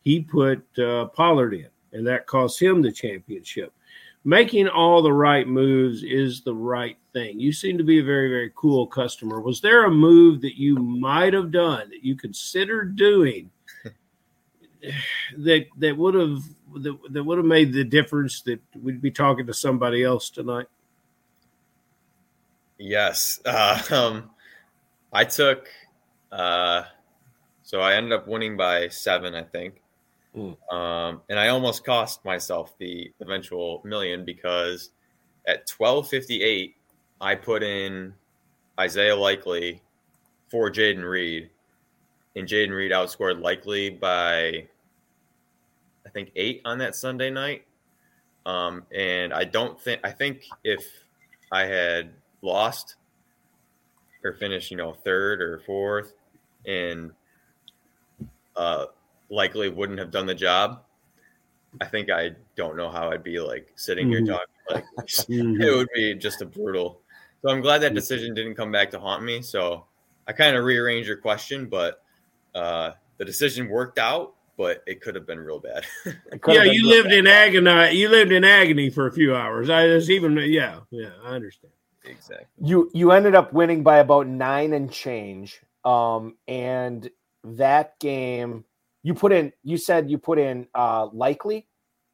[0.03, 3.72] he put uh, Pollard in, and that cost him the championship.
[4.24, 7.41] Making all the right moves is the right thing.
[7.41, 9.41] You seem to be a very, very cool customer.
[9.41, 13.51] Was there a move that you might have done that you considered doing
[15.39, 16.43] that that would have
[16.83, 20.66] that, that would have made the difference that we'd be talking to somebody else tonight?
[22.79, 23.41] Yes.
[23.45, 24.31] Uh, um,
[25.12, 25.68] I took,
[26.33, 26.85] uh,
[27.62, 29.83] so I ended up winning by seven, I think.
[30.37, 30.57] Mm.
[30.72, 34.91] Um, and I almost cost myself the eventual million because
[35.47, 36.76] at 1258,
[37.20, 38.14] I put in
[38.79, 39.83] Isaiah Likely
[40.51, 41.51] for Jayden Reed.
[42.37, 44.66] And Jayden Reed outscored Likely by,
[46.07, 47.64] I think, eight on that Sunday night.
[48.47, 50.85] Um, and I don't think, I think if
[51.51, 52.11] I had
[52.43, 52.97] lost
[54.24, 56.12] or finished, you know, third or fourth,
[56.66, 57.12] and
[58.57, 58.86] uh,
[59.30, 60.82] likely wouldn't have done the job.
[61.80, 64.26] I think I don't know how I'd be like sitting here Mhm.
[64.28, 64.55] talking.
[64.70, 64.84] Like
[65.28, 65.62] Mhm.
[65.62, 67.03] it would be just a brutal.
[67.43, 69.43] So I'm glad that decision didn't come back to haunt me.
[69.43, 69.86] So
[70.26, 72.03] I kind of rearranged your question, but
[72.55, 75.86] uh, the decision worked out, but it could have been real bad.
[76.49, 77.05] Yeah, you good.
[77.05, 77.97] lived in agony.
[77.97, 79.70] You lived in agony for a few hours.
[79.70, 81.72] I was even yeah, yeah, I understand.
[82.09, 82.47] Exactly.
[82.63, 87.11] you you ended up winning by about nine and change um and
[87.45, 88.65] that game
[89.03, 91.67] you put in you said you put in uh likely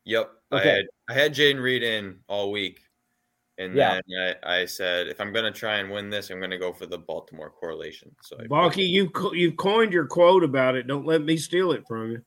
[0.07, 0.31] Yep.
[0.53, 0.71] Okay.
[0.71, 2.81] I had I had Jayden Reed in all week.
[3.57, 4.01] And Yeah.
[4.09, 6.59] then I, I said, if I'm going to try and win this, I'm going to
[6.59, 8.15] go for the Baltimore correlation.
[8.21, 10.87] So I Balky, you co- you've coined your quote about it.
[10.89, 12.23] Don't let me steal it from you.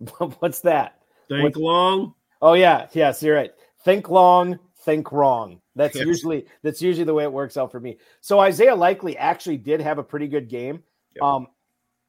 [0.40, 2.14] what's that Think What- long.
[2.42, 3.52] oh yeah yes you're right
[3.84, 6.06] think long think wrong that's Yes.
[6.06, 9.80] usually that's usually the way it works out for me so isaiah likely actually did
[9.80, 10.82] have a pretty good game
[11.16, 11.22] Yep.
[11.22, 11.46] um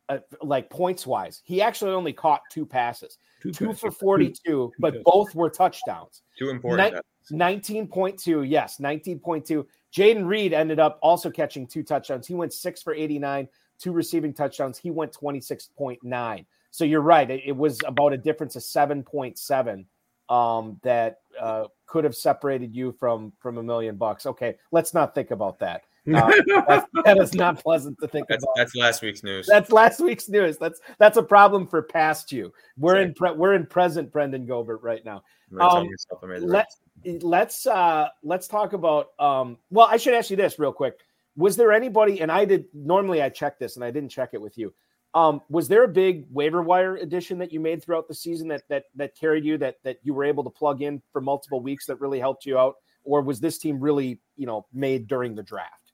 [0.10, 3.80] uh, like points wise he actually only caught two passes two passes.
[3.80, 5.04] for 42 but passes.
[5.06, 6.94] both were touchdowns two important.
[6.94, 8.50] Night- 19.2.
[8.50, 9.64] Yes, 19.2.
[9.94, 12.26] Jayden Reed ended up also catching two touchdowns.
[12.26, 13.48] He went six for 89,
[13.78, 14.80] two receiving touchdowns.
[14.80, 16.46] He went 26.9.
[16.72, 17.30] So you're right.
[17.30, 19.86] It, it was about a difference of 7.7
[20.32, 24.26] um, that uh, could have separated you from from a million bucks.
[24.26, 25.84] Okay, let's not think about that.
[26.12, 26.32] Uh,
[26.68, 28.56] that's, that is not pleasant to think That's about.
[28.56, 29.46] that's last week's news.
[29.46, 30.58] That's last week's news.
[30.58, 32.52] That's that's a problem for past you.
[32.76, 35.22] We're in pre- we're in present Brenden Goebert right now
[35.52, 39.10] I'm gonna tell um, myself I made the let- right let's uh let's talk about
[39.20, 41.00] um well i should ask you this real quick
[41.36, 44.42] was there anybody and i did normally i check this and i didn't check it
[44.42, 44.74] with you
[45.14, 48.64] um was there a big waiver wire addition that you made throughout the season that
[48.70, 51.86] that that carried you that that you were able to plug in for multiple weeks
[51.86, 55.44] that really helped you out or was this team really you know made during the
[55.44, 55.92] draft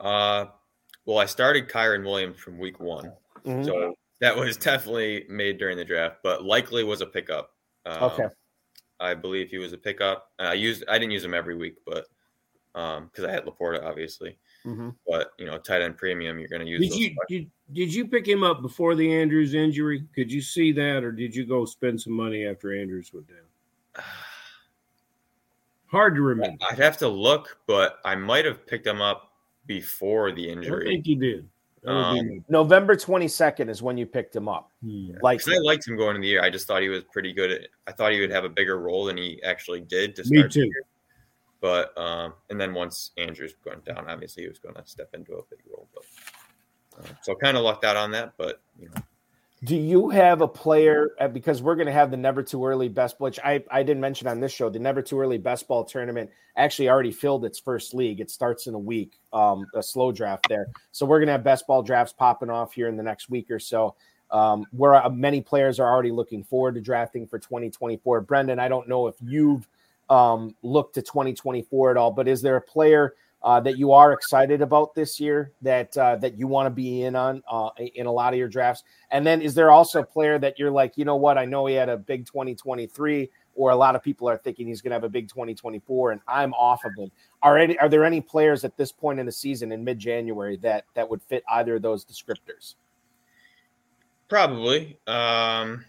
[0.00, 0.46] Uh,
[1.04, 3.12] well, I started Kyren Williams from week one,
[3.44, 3.64] Mhm.
[3.64, 7.54] so that was definitely made during the draft, but likely was a pickup.
[7.84, 8.26] Um, Okay.
[8.98, 10.32] I believe he was a pickup.
[10.38, 12.06] I used I didn't use him every week, but
[12.74, 14.38] um, because I had LaPorta, obviously.
[14.66, 14.94] Mhm.
[15.06, 16.80] But you know, tight end premium, you're going to use.
[16.80, 20.04] Did you did, did you pick him up before the Andrews injury?
[20.14, 24.04] Could you see that, or did you go spend some money after Andrews went down?
[25.86, 26.56] Hard to remember.
[26.68, 29.32] I'd have to look, but I might have picked him up
[29.66, 30.64] before the injury.
[30.70, 30.86] I injury.
[30.94, 31.48] think you did.
[31.84, 35.12] That would be Um, november 22nd is when you picked him up Hmm.
[35.22, 36.42] like 'Cause I liked him going into the year.
[36.42, 37.52] I just thought he was pretty good.
[37.52, 40.38] At, I thought he would have a bigger role than he actually did to Me
[40.38, 40.52] start.
[40.52, 40.72] the too.
[41.66, 45.32] But um, and then once Andrews went down, obviously he was going to step into
[45.32, 45.88] a big role.
[45.92, 46.04] But
[46.96, 48.34] uh, so kind of lucked out on that.
[48.36, 49.02] But you know,
[49.64, 52.88] Do you have a player uh, because we're going to have the never too early
[52.88, 54.70] best which I, I didn't mention on this show.
[54.70, 58.20] The never too early best ball tournament actually already filled its first league.
[58.20, 60.68] It starts in a week, um, a slow draft there.
[60.92, 63.50] So we're going to have best ball drafts popping off here in the next week
[63.50, 63.96] or so.
[64.30, 68.24] Um, where uh, many players are already looking forward to drafting for 2024.
[68.24, 69.68] Brenden, I don't know if you've
[70.10, 74.12] um, looked to 2024 at all, but is there a player uh, that you are
[74.12, 78.06] excited about this year that uh, that you want to be in on uh, in
[78.06, 78.82] a lot of your drafts?
[79.10, 81.38] And then is there also a player that you're like, you know what?
[81.38, 84.80] I know he had a big 2023, or a lot of people are thinking he's
[84.80, 87.10] going to have a big 2024, and I'm off of him.
[87.42, 90.56] Are any, are there any players at this point in the season in mid January
[90.58, 92.74] that that would fit either of those descriptors?
[94.28, 95.84] probably um,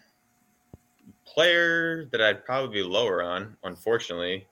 [1.34, 4.46] player that I'd probably be lower on, unfortunately,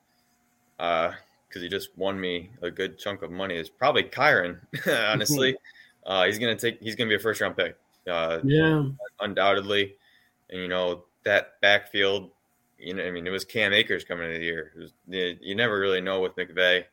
[0.79, 1.15] because
[1.55, 3.57] he just won me a good chunk of money.
[3.57, 4.59] Is probably Kyren.
[5.11, 5.57] honestly,
[6.07, 6.81] uh, he's gonna take.
[6.81, 7.77] He's gonna be a first round pick.
[8.07, 8.89] Uh, Yeah.
[9.21, 9.97] undoubtedly.
[10.51, 12.31] And you know that backfield
[12.79, 14.73] you know, I mean, it was Cam Akers coming into the year.
[14.77, 16.85] Was, you, never really know with McVay.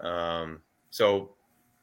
[0.00, 0.60] Um,
[0.90, 1.30] so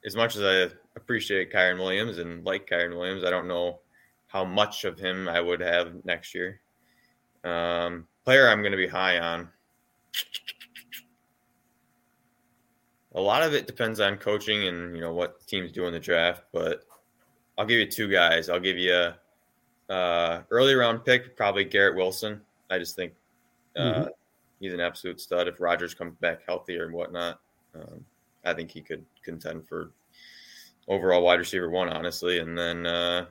[0.04, 3.78] as much as I appreciate Kyren Williams and like Kyren Williams, I don't know
[4.26, 6.60] how much of him I would have next year.
[7.44, 9.48] Um, player I'm going to be high on.
[13.14, 15.98] A lot of it depends on coaching and you know what teams do in the
[15.98, 16.84] draft, but
[17.58, 18.48] I'll give you two guys.
[18.48, 22.40] I'll give you a uh, early round pick, probably Garrett Wilson.
[22.70, 23.12] I just think
[23.76, 24.08] uh, mm-hmm.
[24.60, 25.48] he's an absolute stud.
[25.48, 27.40] If Rodgers comes back healthy and whatnot,
[27.74, 28.04] um,
[28.44, 29.90] I think he could contend for
[30.88, 32.38] overall wide receiver one, honestly.
[32.38, 33.26] And then uh,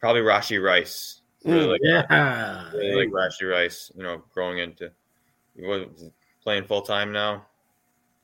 [0.00, 1.19] probably Rashee Rice.
[1.44, 3.90] Really mm, like, yeah, really like Rashee Rice.
[3.96, 4.90] You know, growing into
[5.56, 6.10] he was
[6.42, 7.46] playing full time now.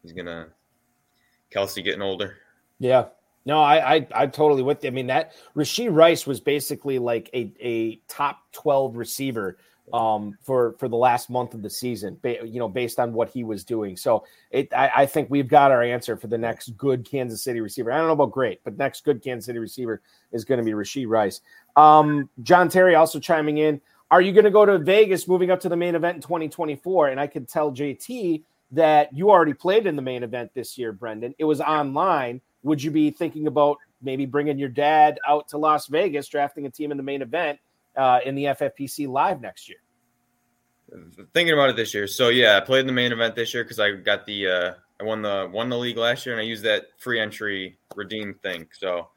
[0.02, 0.48] He's gonna
[1.54, 2.36] Kelce getting older.
[2.78, 3.06] Yeah.
[3.46, 4.88] No, I, I I totally with you.
[4.88, 9.58] I mean that Rashee Rice was basically like a, a top twelve receiver
[9.92, 13.44] um, for for the last month of the season, you know, based on what he
[13.44, 13.96] was doing.
[13.96, 17.60] So it, I, I, think we've got our answer for the next good Kansas City
[17.60, 17.92] receiver.
[17.92, 20.72] I don't know about great, but next good Kansas City receiver is going to be
[20.72, 21.40] Rashee Rice.
[21.76, 23.80] Um, John Terry also chiming in.
[24.10, 27.08] Are you going to go to Vegas, moving up to the main event in 2024?
[27.08, 30.92] And I could tell JT that you already played in the main event this year,
[30.92, 31.34] Brenden.
[31.38, 32.40] It was online.
[32.62, 36.70] Would you be thinking about maybe bringing your dad out to Las Vegas, drafting a
[36.70, 37.58] team in the main event?
[37.96, 39.78] Uh, in the FFPC live next year.
[41.34, 43.64] Thinking about it this year, so yeah, I played in the main event this year
[43.64, 46.44] because I got the uh, I won the won the league last year and I
[46.44, 48.68] used that free entry redeem thing.
[48.72, 49.08] So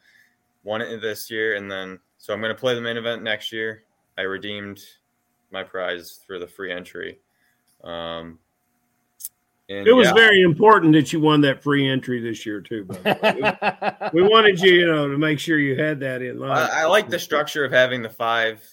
[0.64, 3.52] won it this year and then so I'm going to play the main event next
[3.52, 3.84] year.
[4.18, 4.82] I redeemed
[5.52, 7.20] my prize for the free entry.
[7.84, 8.40] Um,
[9.70, 10.13] and it was yeah.
[10.13, 12.88] very important that you won that free entry this year too.
[12.89, 12.95] we,
[14.13, 16.57] we, wanted you, you know, to make sure you had that in line.
[16.57, 18.63] I, I like the structure of having the five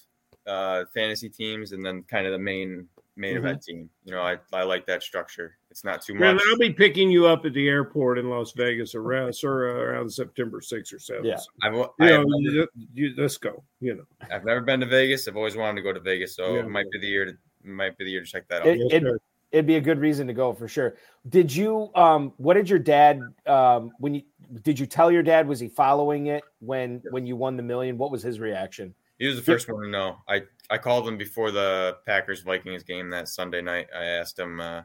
[0.47, 3.47] uh, fantasy teams and then kind of the main main mm-hmm.
[3.47, 3.91] event team.
[4.05, 5.59] You know, I, I like that structure.
[5.71, 6.23] It's not too much.
[6.23, 10.11] And I'll be picking you up at the airport in Las Vegas around sir, around
[10.11, 11.25] September 6th or 7th.
[11.25, 11.39] Yeah.
[11.63, 13.63] I've, you know, never, you, let's go.
[13.81, 15.29] You know, I've never been to Vegas.
[15.29, 16.61] I've always wanted to go to Vegas, so yeah.
[16.61, 17.33] it might be the year to
[17.65, 18.69] might be the year to check that out.
[18.69, 19.23] It, it,
[19.57, 20.97] it'd be a good reason to go for sure.
[21.31, 24.23] Did you um what did your dad um when you
[24.63, 27.97] did you tell your dad was he following it when when you won the million?
[27.97, 28.95] What was his reaction?
[29.19, 30.19] He was the first one to know.
[30.29, 33.89] I I called him before the Packers Vikings game that Sunday night.
[33.97, 34.83] I asked him uh,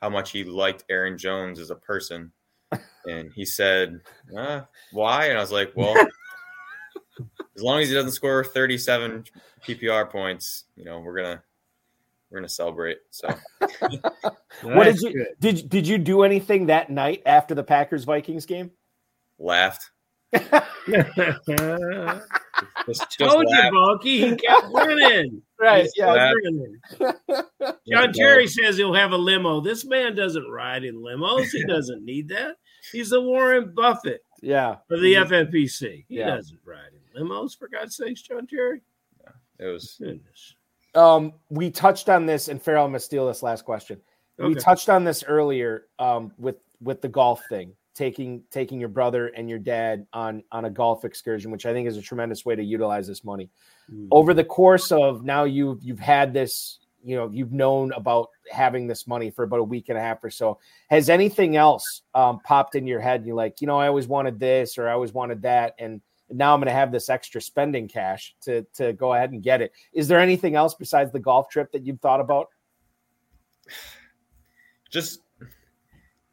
[0.00, 2.32] how much he liked Aaron Jones as a person,
[3.06, 4.00] and he said,
[4.34, 5.94] uh, "Why?" And I was like, "Well,
[7.56, 9.24] as long as he doesn't score 37
[9.66, 11.42] PPR points, you know, we're gonna
[12.30, 12.98] we're gonna celebrate.
[13.10, 13.28] So,
[14.62, 15.26] what did you good.
[15.40, 18.70] did did you do anything that night after the Packers Vikings game?
[19.38, 19.90] Laughed.
[20.32, 20.50] just,
[22.86, 25.40] just Told you, Balky, he kept winning.
[25.60, 25.88] right?
[25.96, 26.32] yeah.
[27.90, 29.60] John Terry says he'll have a limo.
[29.60, 31.46] This man doesn't ride in limos.
[31.50, 32.56] He doesn't need that.
[32.92, 34.20] He's the Warren Buffett.
[34.42, 34.76] Yeah.
[34.88, 36.04] For the FFPC.
[36.08, 36.36] He yeah.
[36.36, 38.82] doesn't ride in limos, for God's sakes, John Terry.
[39.22, 40.54] Yeah, it was goodness.
[40.98, 44.00] Um, we touched on this, and Ferrell, I'm gonna steal this last question.
[44.40, 44.48] Okay.
[44.48, 49.28] We touched on this earlier um, with with the golf thing, taking taking your brother
[49.28, 52.56] and your dad on on a golf excursion, which I think is a tremendous way
[52.56, 53.48] to utilize this money.
[53.92, 54.08] Mm.
[54.10, 58.86] Over the course of now, you you've had this, you know, you've known about having
[58.86, 60.58] this money for about a week and a half or so.
[60.90, 63.20] Has anything else um, popped in your head?
[63.20, 66.00] And you're like, you know, I always wanted this or I always wanted that, and
[66.30, 69.60] now I'm going to have this extra spending cash to to go ahead and get
[69.62, 69.72] it.
[69.92, 72.48] Is there anything else besides the golf trip that you've thought about?
[74.90, 75.20] Just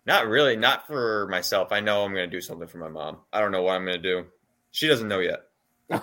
[0.06, 1.72] not really, not for myself.
[1.72, 3.18] I know I'm going to do something for my mom.
[3.34, 4.26] I don't know what I'm going to do.
[4.72, 5.42] She doesn't know yet.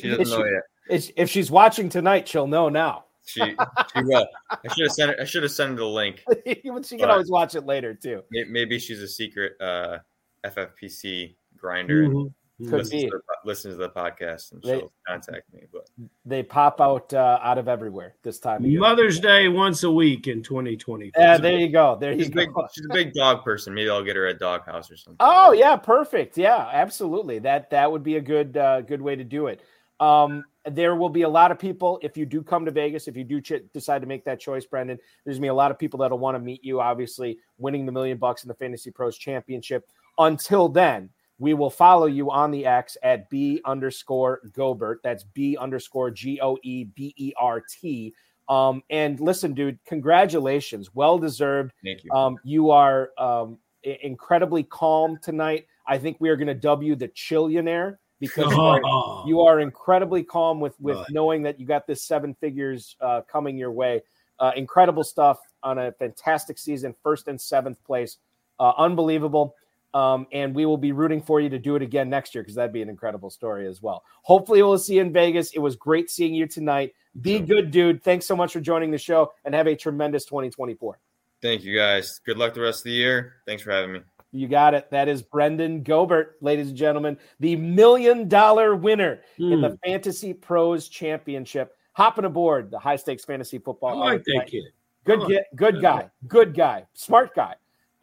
[0.00, 1.12] She doesn't know yet.
[1.16, 3.04] If she's watching tonight, she'll know now.
[3.26, 4.26] She she will.
[4.50, 5.18] I should have sent it.
[5.18, 6.22] I should have sent her the link.
[6.44, 8.22] she can always watch it later too.
[8.30, 10.00] Maybe she's a secret uh,
[10.44, 12.08] FFPC grinder.
[12.08, 12.26] Mm-hmm.
[12.58, 13.10] Could listens be.
[13.10, 15.64] To, listens to the podcast and they, she'll contact me.
[15.72, 15.88] But
[16.24, 18.62] they pop out uh, out of everywhere this time.
[18.78, 21.10] Mother's Day once a week in 2020.
[21.16, 21.96] Yeah, there you go.
[22.00, 22.68] There she's you big, go.
[22.72, 23.74] She's a big dog person.
[23.74, 25.16] Maybe I'll get her a dog house or something.
[25.18, 26.38] Oh yeah, perfect.
[26.38, 27.40] Yeah, absolutely.
[27.40, 29.60] That that would be a good uh, good way to do it.
[29.98, 33.16] Um, there will be a lot of people if you do come to Vegas, if
[33.16, 34.98] you do ch- decide to make that choice, Brenden.
[35.24, 36.80] There's gonna be a lot of people that'll want to meet you.
[36.80, 39.88] Obviously, winning the million bucks in the Fantasy Pros Championship.
[40.18, 44.96] Until then, we will follow you on the X at B underscore Goebert.
[45.02, 48.14] That's B underscore G O E B E R T.
[48.48, 50.94] Um, and listen, dude, congratulations.
[50.94, 51.72] Well deserved.
[51.82, 52.12] Thank you.
[52.12, 55.66] Um, you are um, incredibly calm tonight.
[55.86, 59.60] I think we are going to dub you the Chillionaire because you are, you are
[59.60, 61.06] incredibly calm with with Right.
[61.10, 64.02] knowing that you got this seven figures uh, coming your way.
[64.38, 68.18] Uh, incredible stuff on a fantastic season, first and seventh place,
[68.58, 69.54] uh, unbelievable.
[69.94, 72.56] Um, and we will be rooting for you to do it again next year because
[72.56, 74.02] that'd be an incredible story as well.
[74.22, 75.52] Hopefully, we'll see you in Vegas.
[75.52, 76.92] It was great seeing you tonight.
[77.20, 78.02] Be good, dude.
[78.02, 80.98] Thanks so much for joining the show and have a tremendous 2024.
[81.40, 82.18] Thank you guys.
[82.26, 83.34] Good luck the rest of the year.
[83.46, 84.00] Thanks for having me.
[84.32, 84.90] You got it.
[84.90, 89.60] That is Brenden Goebert, ladies and gentlemen, the million dollar winner in Hmm.
[89.60, 91.76] the Fantasy Pros Championship.
[91.92, 93.96] Hopping aboard the high stakes fantasy I football.
[94.00, 94.64] like hour that kid.
[95.04, 97.54] Good, I get, good guy, good guy, smart guy.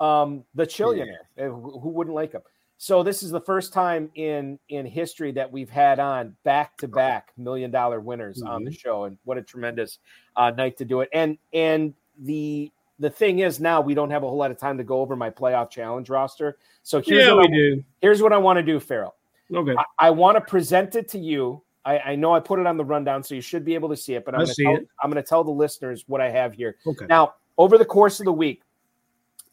[0.02, 1.26] Um, the chillionaire.
[1.40, 2.42] Uh, Who wouldn't like him?
[2.78, 6.88] So this is the first time in in history that we've had on back to
[6.88, 8.66] back million dollar winners on Mm-hmm.
[8.66, 10.00] the show, and what a tremendous
[10.36, 11.10] uh, night to do it.
[11.14, 11.94] And and
[12.24, 15.00] the the thing is now we don't have a whole lot of time to go
[15.02, 16.58] over my playoff challenge roster.
[16.82, 17.84] So here's Yeah, what we I, do.
[18.02, 19.14] here's what I want to do, Ferrell.
[19.54, 19.76] Okay.
[19.78, 21.62] I, I want to present it to you.
[21.86, 23.98] I, I know I put it on the rundown, so you should be able to
[23.98, 24.26] see it.
[24.26, 24.78] But I'm going to tell.
[25.04, 26.78] I'm going to tell the listeners what I have here.
[26.88, 27.06] Okay.
[27.08, 28.62] Now, over the course of the week,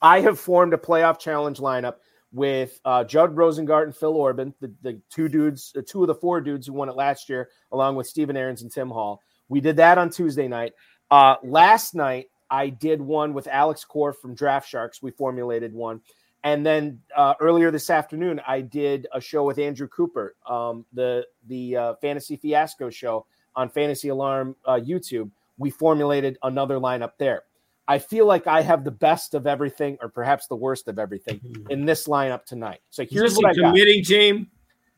[0.00, 1.96] I have formed a playoff challenge lineup
[2.32, 6.40] with uh, Judd Rosengart and Phil Orban, the, the two dudes, two of the four
[6.40, 9.22] dudes who won it last year, along with Stephen Aarons and Tim Hall.
[9.48, 10.74] We did that on Tuesday night.
[11.10, 15.02] Uh, last night, I did one with Alex Korff from Draft Sharks.
[15.02, 16.00] We formulated one.
[16.44, 21.26] And then uh, earlier this afternoon, I did a show with Andrew Cooper, um, the
[21.48, 23.26] the uh, Fantasy Fiasco show
[23.56, 25.30] on Fantasy Alarm uh, YouTube.
[25.58, 27.42] We formulated another lineup there.
[27.88, 31.40] I feel like I have the best of everything, or perhaps the worst of everything,
[31.70, 32.80] in this lineup tonight.
[32.90, 33.72] So here's what I got.
[33.72, 34.48] committee team?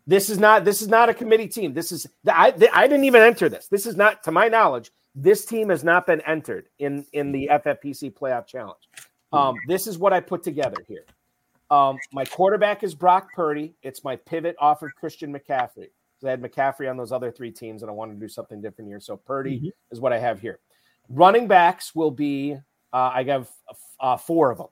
[0.09, 1.73] This is not this is not a committee team.
[1.73, 3.69] This is I I didn't even enter this.
[3.69, 4.91] This is not to my knowledge.
[5.15, 8.89] This team has not been entered in in the FFPC playoff challenge.
[9.33, 11.05] Um, this is what I put together here.
[11.71, 13.77] Um, my quarterback is Brock Purdy.
[13.85, 15.91] It's my pivot off of Christian McCaffrey.
[16.19, 18.61] So I had McCaffrey on those other three teams, and I wanted to do something
[18.61, 18.99] different here.
[18.99, 20.59] So Purdy is what I have here.
[21.09, 22.59] Running backs will be
[22.93, 23.49] uh, I have
[24.01, 24.69] uh, four of them.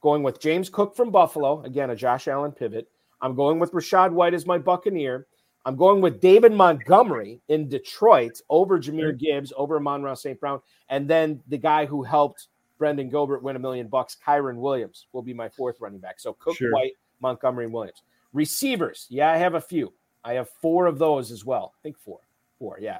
[0.00, 2.88] Going with James Cook from Buffalo, again a Josh Allen pivot.
[3.20, 5.26] I'm going with Rachaad White as my Buccaneer.
[5.64, 10.40] I'm going with David Montgomery in Detroit over Jahmyr Gibbs, over Amon-Ra St.
[10.40, 12.48] Brown, and then the guy who helped
[12.80, 16.18] Brenden Goebert win a million bucks, Kyren Williams, will be my fourth running back.
[16.18, 16.72] So Cook, Sure.
[16.72, 18.02] White, Montgomery, and Williams.
[18.32, 19.92] Receivers, yeah, I have a few.
[20.24, 21.74] I have four of those as well.
[21.78, 22.18] I think four,
[22.58, 22.98] four, yeah.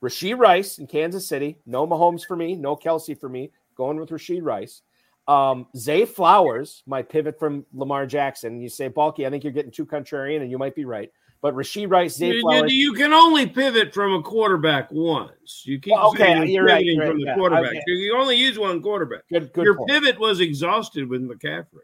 [0.00, 1.58] Rashee Rice in Kansas City.
[1.66, 2.54] No Mahomes for me.
[2.54, 3.50] No Kelce for me.
[3.76, 4.82] Going with Rashee Rice.
[5.28, 8.60] Um, Zay Flowers, my pivot from Lamar Jackson.
[8.60, 11.10] You say, Balky, I think you're getting too contrarian, and you might be right.
[11.42, 12.72] But Rashee Rice, Zay You, Flowers.
[12.72, 15.62] you can only pivot from a quarterback once.
[15.66, 17.70] You keep Well, okay, you're right, you're from right, the yeah, quarterback.
[17.72, 17.82] okay.
[17.86, 19.28] You only use one quarterback.
[19.30, 19.90] good, good Your point.
[19.90, 21.82] pivot was exhausted with McCaffrey.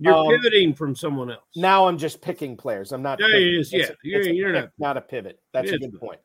[0.00, 1.42] You're Um, pivoting from someone else.
[1.56, 2.92] Now I'm just picking players.
[2.92, 3.18] I'm not.
[3.20, 3.42] Yeah, picking.
[3.42, 3.94] it is, It's yeah.
[4.04, 5.40] You're- it's you're pick, not- not a pivot.
[5.52, 6.20] That's a good point.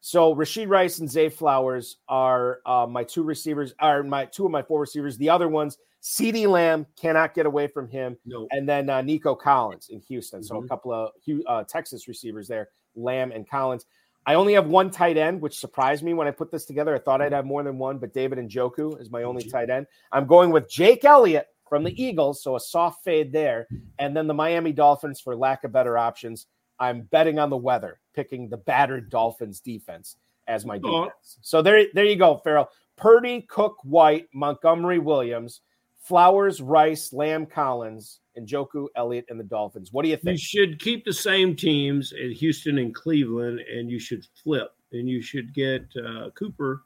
[0.00, 3.74] So Rashee Rice and Zay Flowers are uh, my two receivers.
[3.78, 5.16] Are my two of my four receivers.
[5.18, 8.46] The other ones, CeeDee Lamb cannot get away from him, no.
[8.50, 10.42] and then uh, Nico Collins in Houston.
[10.42, 10.68] So a Mhm.
[10.68, 11.10] couple of
[11.46, 13.84] uh, Texas receivers there, Lamb and Collins.
[14.26, 16.94] I only have one tight end, which surprised me when I put this together.
[16.94, 19.86] I thought I'd have more than one, but David Njoku is my only tight end.
[20.12, 23.66] I'm going with Jake Elliott from the Eagles, so a soft fade there,
[23.98, 26.46] and then the Miami Dolphins for lack of better options.
[26.78, 30.16] I'm betting on the weather, picking the battered Dolphins defense
[30.48, 31.38] as my defense.
[31.42, 32.68] So there, there you go, Ferrell.
[32.96, 35.60] Purdy, Cook, White, Montgomery, Williams,
[36.00, 39.92] Flowers, Rice, Lamb, Collins, and Njoku, Elliott, and the Dolphins.
[39.92, 40.38] What do you think?
[40.38, 44.74] You should keep the same teams in Houston and Cleveland, and you should flip.
[44.92, 46.82] And you should get uh, Cooper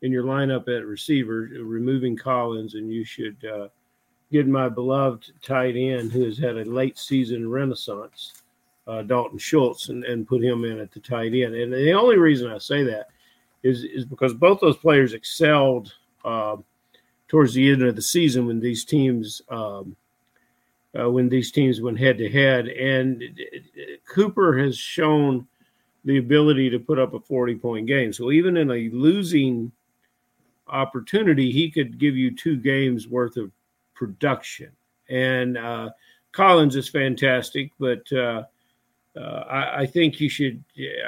[0.00, 3.68] in your lineup at receiver, removing Collins, and you should uh,
[4.32, 8.41] get my beloved tight end who has had a late season renaissance,
[8.86, 11.54] uh, Dalton Schultz, and, and put him in at the tight end.
[11.54, 13.08] And the only reason I say that
[13.62, 16.56] is is because both those players excelled uh,
[17.28, 19.42] towards the end of the season when these teams.
[19.48, 19.96] Um,
[20.98, 22.68] uh, when these teams went head to head.
[22.68, 23.22] And
[24.06, 25.46] Cooper has shown
[26.04, 28.12] the ability to put up a 40 point game.
[28.12, 29.72] So even in a losing
[30.68, 33.50] opportunity, he could give you two games worth of
[33.94, 34.70] production.
[35.08, 35.90] And uh,
[36.32, 38.44] Collins is fantastic, but uh,
[39.16, 40.62] uh, I, I think you should,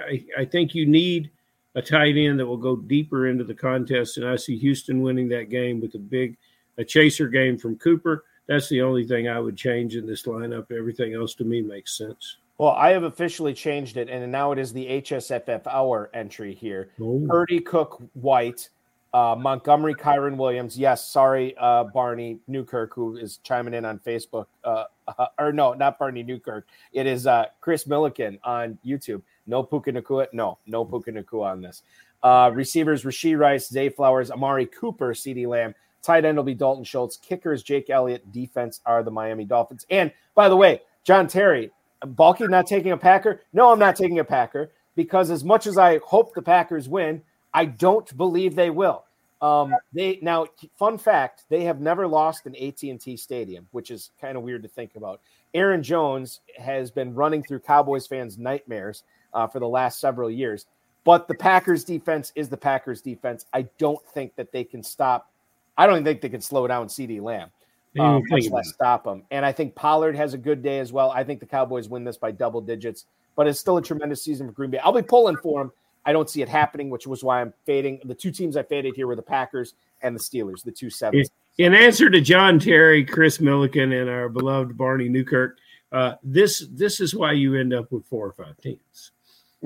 [0.09, 1.31] I, I think you need
[1.75, 4.17] a tight end that will go deeper into the contest.
[4.17, 6.37] And I see Houston winning that game with a big,
[6.79, 10.71] a chaser game from Cooper that's the only thing I would change in this lineup.
[10.71, 12.37] Everything else to me makes sense.
[12.59, 16.91] Well, I have officially changed it, and now it is the HSFF hour entry here.
[17.01, 18.69] Oh, Purdy, Cook, White,
[19.15, 20.77] Uh, Montgomery, Kyren Williams.
[20.77, 24.47] Yes, sorry, uh, Barney Newkirk, who is chiming in on Facebook.
[24.65, 26.67] Uh, uh, or no, not Barney Newkirk.
[26.93, 29.23] It is uh, Chris Milliken on YouTube.
[29.47, 30.27] No Puka Nacua.
[30.33, 31.83] No, no Puka Nacua on this.
[32.25, 35.77] Uh, receivers, Rashee Rice, Zay Flowers, Amari Cooper, CeeDee Lamb.
[36.03, 37.17] Tight end will be Dalton Schultz.
[37.17, 38.33] Kickers, Jake Elliott.
[38.33, 39.87] Defense are the Miami Dolphins.
[39.91, 41.71] And by the way, John Terry,
[42.05, 43.43] Balky not taking a Packer?
[43.53, 47.23] No, I'm not taking a Packer because as much as I hope the Packers win,
[47.55, 49.04] I don't believe they will.
[49.45, 50.47] Um, they now,
[50.79, 54.69] fun fact, they have never lost an AT&T Stadium, which is kind of weird to
[54.71, 55.21] think about.
[55.53, 59.03] Aaron Jones has been running through Cowboys fans' nightmares
[59.35, 60.65] uh, for the last several years,
[61.05, 63.45] but the Packers' defense is the Packers' defense.
[63.53, 65.31] I don't think that they can stop.
[65.77, 67.51] I don't think they can slow down CeeDee Lamb.
[68.01, 69.25] Um, much less stop them.
[69.31, 71.11] And I think Pollard has a good day as well.
[71.11, 73.05] I think the Cowboys win this by double digits,
[73.37, 74.79] but it's still a tremendous season for Green Bay.
[74.79, 75.73] I'll be pulling for them
[76.07, 78.01] I don't see it happening, which was why I'm fading.
[78.05, 81.31] The two teams I faded here were the Packers and the Steelers, the two sevens.
[81.59, 85.59] In answer to John Terry, Chris Milliken, and our beloved Barney Newkirk,
[85.93, 89.13] uh, this this is why you end up with four or five teams.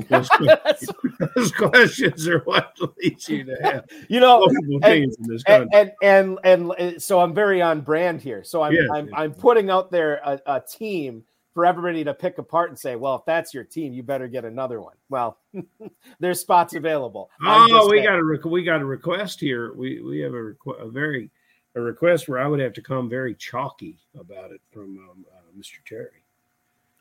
[0.09, 0.29] Those,
[1.35, 4.45] those questions are what leads you to have you know
[4.83, 5.13] and,
[5.49, 8.45] and, and, and, and so I'm very on brand here.
[8.45, 9.15] So I'm yes, I'm, yes.
[9.17, 11.25] I'm putting out there a, a team
[11.55, 14.45] for everybody to pick apart and say, well, if that's your team, you better get
[14.45, 14.95] another one.
[15.09, 15.39] Well,
[16.21, 17.31] there's spots available.
[17.45, 19.73] Oh, we got a we got a request here.
[19.73, 21.31] We we have a, requ- a very
[21.75, 25.59] a request where I would have to come very chalky about it from um, uh,
[25.59, 25.85] Mr.
[25.87, 26.23] Terry.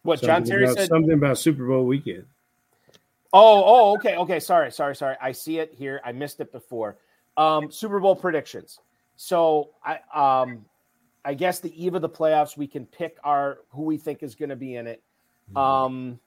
[0.03, 0.87] What something John Terry about, said?
[0.89, 2.25] Something about Super Bowl weekend.
[3.33, 4.39] Oh, oh, okay, okay.
[4.39, 5.15] Sorry, sorry, sorry.
[5.21, 5.99] I see it here.
[6.05, 6.97] I missed it before.
[7.35, 8.79] Um, Super Bowl predictions.
[9.17, 10.65] So I um
[11.28, 14.34] I guess the eve of the playoffs, we can pick our who we think is
[14.34, 15.03] going to be in it.
[15.49, 15.57] Mm-hmm.
[15.57, 16.19] Um,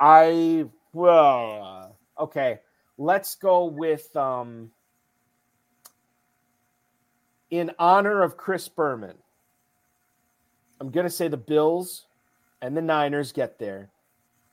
[0.00, 0.64] I
[0.94, 2.60] well, okay.
[2.96, 4.70] Let's go with um,
[7.50, 9.16] in honor of Chris Berman.
[10.80, 12.06] I'm going to say the Bills
[12.62, 13.90] and the Niners get there.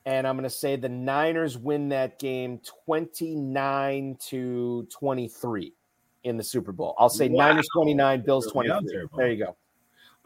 [0.05, 5.73] And I'm going to say the Niners win that game 29 to 23
[6.25, 6.93] in the Super Bowl.
[6.97, 7.47] I'll say wow.
[7.47, 9.07] Niners 29, Bills 23.
[9.15, 9.55] There you go.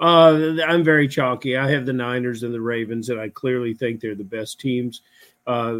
[0.02, 1.56] Uh, I'm very chalky.
[1.56, 5.02] I have the Niners and the Ravens, and I clearly think they're the best teams.
[5.46, 5.80] Uh,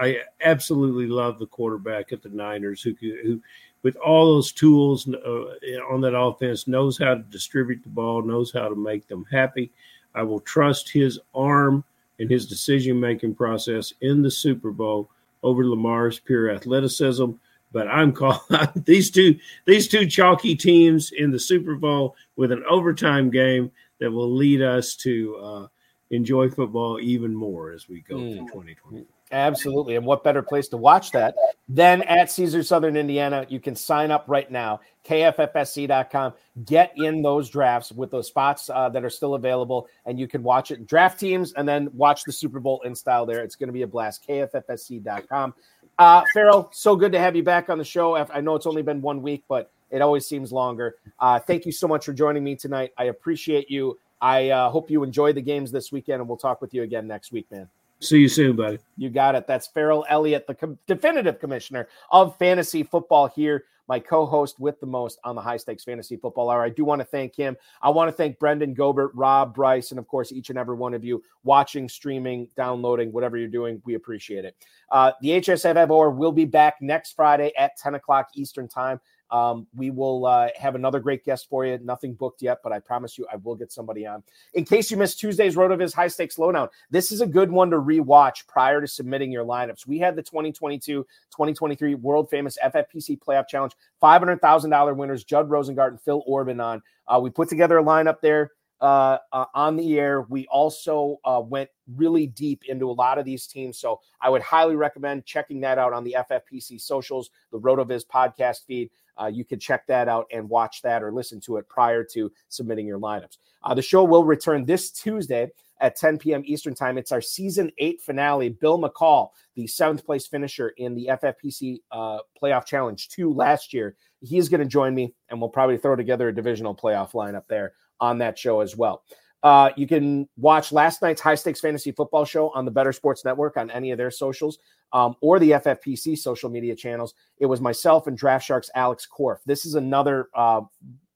[0.00, 3.40] I absolutely love the quarterback at the Niners, who, who
[3.84, 5.44] with all those tools uh,
[5.90, 9.70] on that offense, knows how to distribute the ball, knows how to make them happy.
[10.14, 11.84] I will trust his arm
[12.18, 15.10] and his decision making process in the Super Bowl
[15.42, 17.32] over Lamar's pure athleticism.
[17.74, 18.40] But I'm calling
[18.76, 24.10] these two these two chalky teams in the Super Bowl with an overtime game that
[24.10, 25.66] will lead us to uh,
[26.10, 28.36] enjoy football even more as we go mm.
[28.36, 29.04] through 2020.
[29.32, 29.96] Absolutely.
[29.96, 31.34] And what better place to watch that
[31.68, 33.44] than at Caesar Southern Indiana?
[33.48, 36.34] You can sign up right now, kffsc.com.
[36.64, 40.44] Get in those drafts with those spots uh, that are still available, and you can
[40.44, 43.42] watch it, draft teams, and then watch the Super Bowl in style there.
[43.42, 44.24] It's going to be a blast.
[44.28, 45.54] kffsc.com.
[45.98, 48.16] Uh, Ferrell, so good to have you back on the show.
[48.16, 50.96] I know it's only been one week, but it always seems longer.
[51.20, 52.92] Uh, thank you so much for joining me tonight.
[52.98, 53.98] I appreciate you.
[54.20, 57.06] I uh, hope you enjoy the games this weekend, and we'll talk with you again
[57.06, 57.68] next week, man.
[58.00, 58.78] See you soon, buddy.
[58.96, 59.46] You got it.
[59.46, 64.86] That's Ferrell Elliott, the com- definitive commissioner of fantasy football here, my co-host with the
[64.86, 66.62] most on the High Stakes Fantasy Football Hour.
[66.62, 67.56] I do want to thank him.
[67.82, 70.94] I want to thank Brenden Goebert, Rob Bryce, and of course each and every one
[70.94, 73.80] of you watching, streaming, downloading, whatever you're doing.
[73.84, 74.56] We appreciate it.
[74.90, 79.00] Uh, the HSFF Hour will be back next Friday at 10 o'clock Eastern Time.
[79.34, 81.76] Um, we will uh, have another great guest for you.
[81.82, 84.22] Nothing booked yet, but I promise you I will get somebody on.
[84.52, 87.78] In case you missed Tuesday's RotoViz High Stakes Lowdown, this is a good one to
[87.78, 89.88] rewatch prior to submitting your lineups.
[89.88, 96.00] We had the 2022 2023 world famous FFPC Playoff Challenge, $500,000 winners, Judd Rosengart and
[96.00, 96.80] Phil Orban on.
[97.08, 98.52] Uh, we put together a lineup there.
[98.80, 100.22] Uh, uh, on the air.
[100.28, 103.78] We also uh, went really deep into a lot of these teams.
[103.78, 108.66] So I would highly recommend checking that out on the FFPC socials, the RotoViz podcast
[108.66, 108.90] feed
[109.20, 112.30] uh, you can check that out and watch that or listen to it prior to
[112.48, 113.38] submitting your lineups.
[113.62, 115.50] Uh, the show will return this Tuesday
[115.80, 116.42] at 10 p.m.
[116.44, 116.98] Eastern Time.
[116.98, 118.48] It's our season eight finale.
[118.48, 123.96] Bill McCall, the seventh place finisher in the FFPC uh, Playoff Challenge 2 last year,
[124.20, 127.72] he's going to join me, and we'll probably throw together a divisional playoff lineup there
[128.00, 129.02] on that show as well.
[129.44, 133.26] Uh, you can watch last night's high stakes fantasy football show on the Better Sports
[133.26, 134.58] Network on any of their socials
[134.94, 137.12] um, or the FFPC social media channels.
[137.38, 139.40] It was myself and Draft Sharks Alex Korff.
[139.44, 140.62] This is another uh,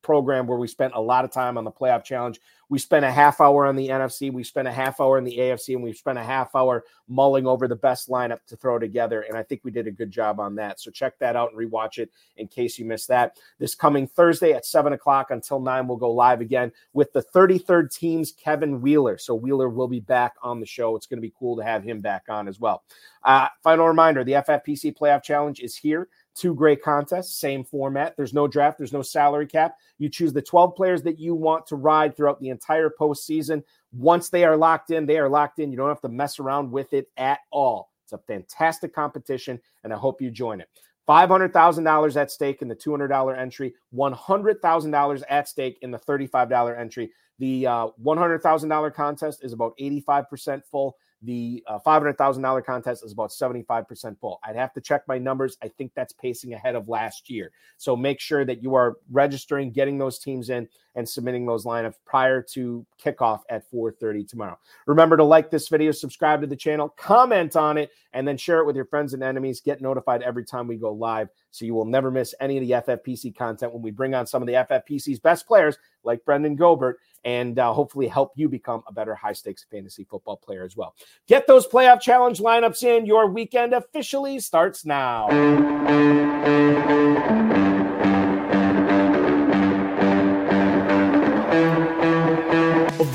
[0.03, 2.41] program where we spent a lot of time on the playoff challenge.
[2.71, 5.39] We spent a half hour on the NFC, we spent a half hour in the
[5.39, 9.23] AFC, and we spent a half hour mulling over the best lineup to throw together.
[9.23, 10.79] And I think we did a good job on that.
[10.79, 13.39] So check that out and rewatch it in case you missed that.
[13.59, 17.95] This coming Thursday at seven o'clock until nine, we'll go live again with the 33rd
[17.95, 19.17] team's Kevin Wheeler.
[19.17, 20.95] So Wheeler will be back on the show.
[20.95, 22.83] It's going to be cool to have him back on as well.
[23.23, 26.09] Uh, final reminder the FFPC Playoff Challenge is here.
[26.35, 28.17] Two great contests, same format.
[28.17, 29.77] There's no draft, there's no salary cap.
[29.99, 33.65] You choose the 12 players that you want to ride throughout the entire postseason.
[33.93, 35.71] Once they are locked in, they are locked in.
[35.71, 37.91] You don't have to mess around with it at all.
[38.05, 40.69] It's a fantastic competition, and I hope you join it.
[41.09, 47.11] $500,000 at stake in the $200 entry, $100,000 at stake in the $35 entry.
[47.39, 50.97] The uh, $100,000 contest is about 85% full.
[51.23, 54.39] The uh, $500,000 contest is about 75% full.
[54.45, 55.57] I'd have to check my numbers.
[55.63, 57.51] I think that's pacing ahead of last year.
[57.77, 61.95] So make sure that you are registering, getting those teams in, and submitting those lineups
[62.05, 64.59] prior to kickoff at 4:30 tomorrow.
[64.87, 68.59] Remember to like this video, subscribe to the channel, comment on it, and then share
[68.59, 69.61] it with your friends and enemies.
[69.61, 72.93] Get notified every time we go live so you will never miss any of the
[72.93, 76.95] FFPC content when we bring on some of the FFPC's best players like Brenden Goebert
[77.25, 80.95] and uh, hopefully help you become a better high stakes fantasy football player as well.
[81.27, 83.07] Get those playoff challenge lineups in.
[83.07, 85.29] Your weekend officially starts now.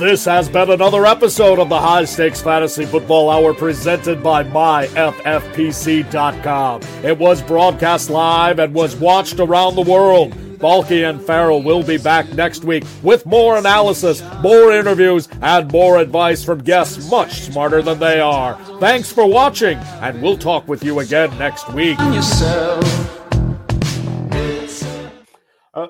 [0.04, 6.82] This has been another episode of the High Stakes Fantasy Football Hour presented by MyFFPC.com.
[7.04, 10.36] It was broadcast live and was watched around the world.
[10.64, 15.98] Balky and Ferrell will be back next week with more analysis, more interviews, and more
[15.98, 18.56] advice from guests much smarter than they are.
[18.80, 21.98] Thanks for watching, and we'll talk with you again next week.
[22.00, 22.82] Uh,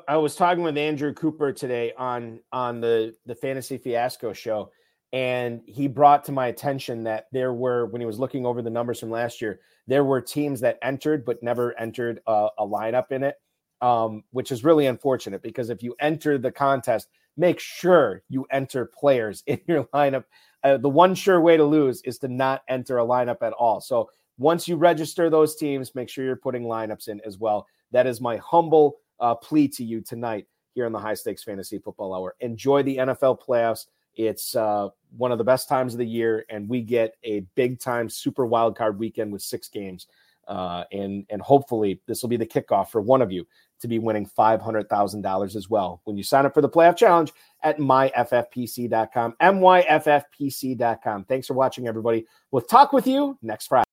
[0.07, 4.71] I was talking with Andrew Cooper today on on the the Fantasy Fiasco show,
[5.11, 8.71] and he brought to my attention that there were when he was looking over the
[8.71, 13.11] numbers from last year, there were teams that entered but never entered a, a lineup
[13.11, 13.35] in it
[13.83, 18.85] um, which is really unfortunate because if you enter the contest, make sure you enter
[18.85, 20.23] players in your lineup.
[20.63, 23.81] Uh, the one sure way to lose is to not enter a lineup at all.
[23.81, 27.67] So once you register those teams, make sure you're putting lineups in as well.
[27.91, 31.77] That is my humble uh, plea to you tonight here on the High Stakes Fantasy
[31.77, 32.35] Football Hour.
[32.39, 33.87] Enjoy the NFL playoffs.
[34.15, 37.79] It's uh, one of the best times of the year, and we get a big
[37.79, 40.07] time super wild card weekend with six games.
[40.47, 43.45] Uh, and and hopefully this will be the kickoff for one of you
[43.83, 47.31] to be winning $500,000 as well when you sign up for the playoff challenge
[47.63, 51.25] at myffpc.com, myffpc.com.
[51.25, 52.25] Thanks for watching, everybody.
[52.51, 53.92] We'll talk with you next Friday.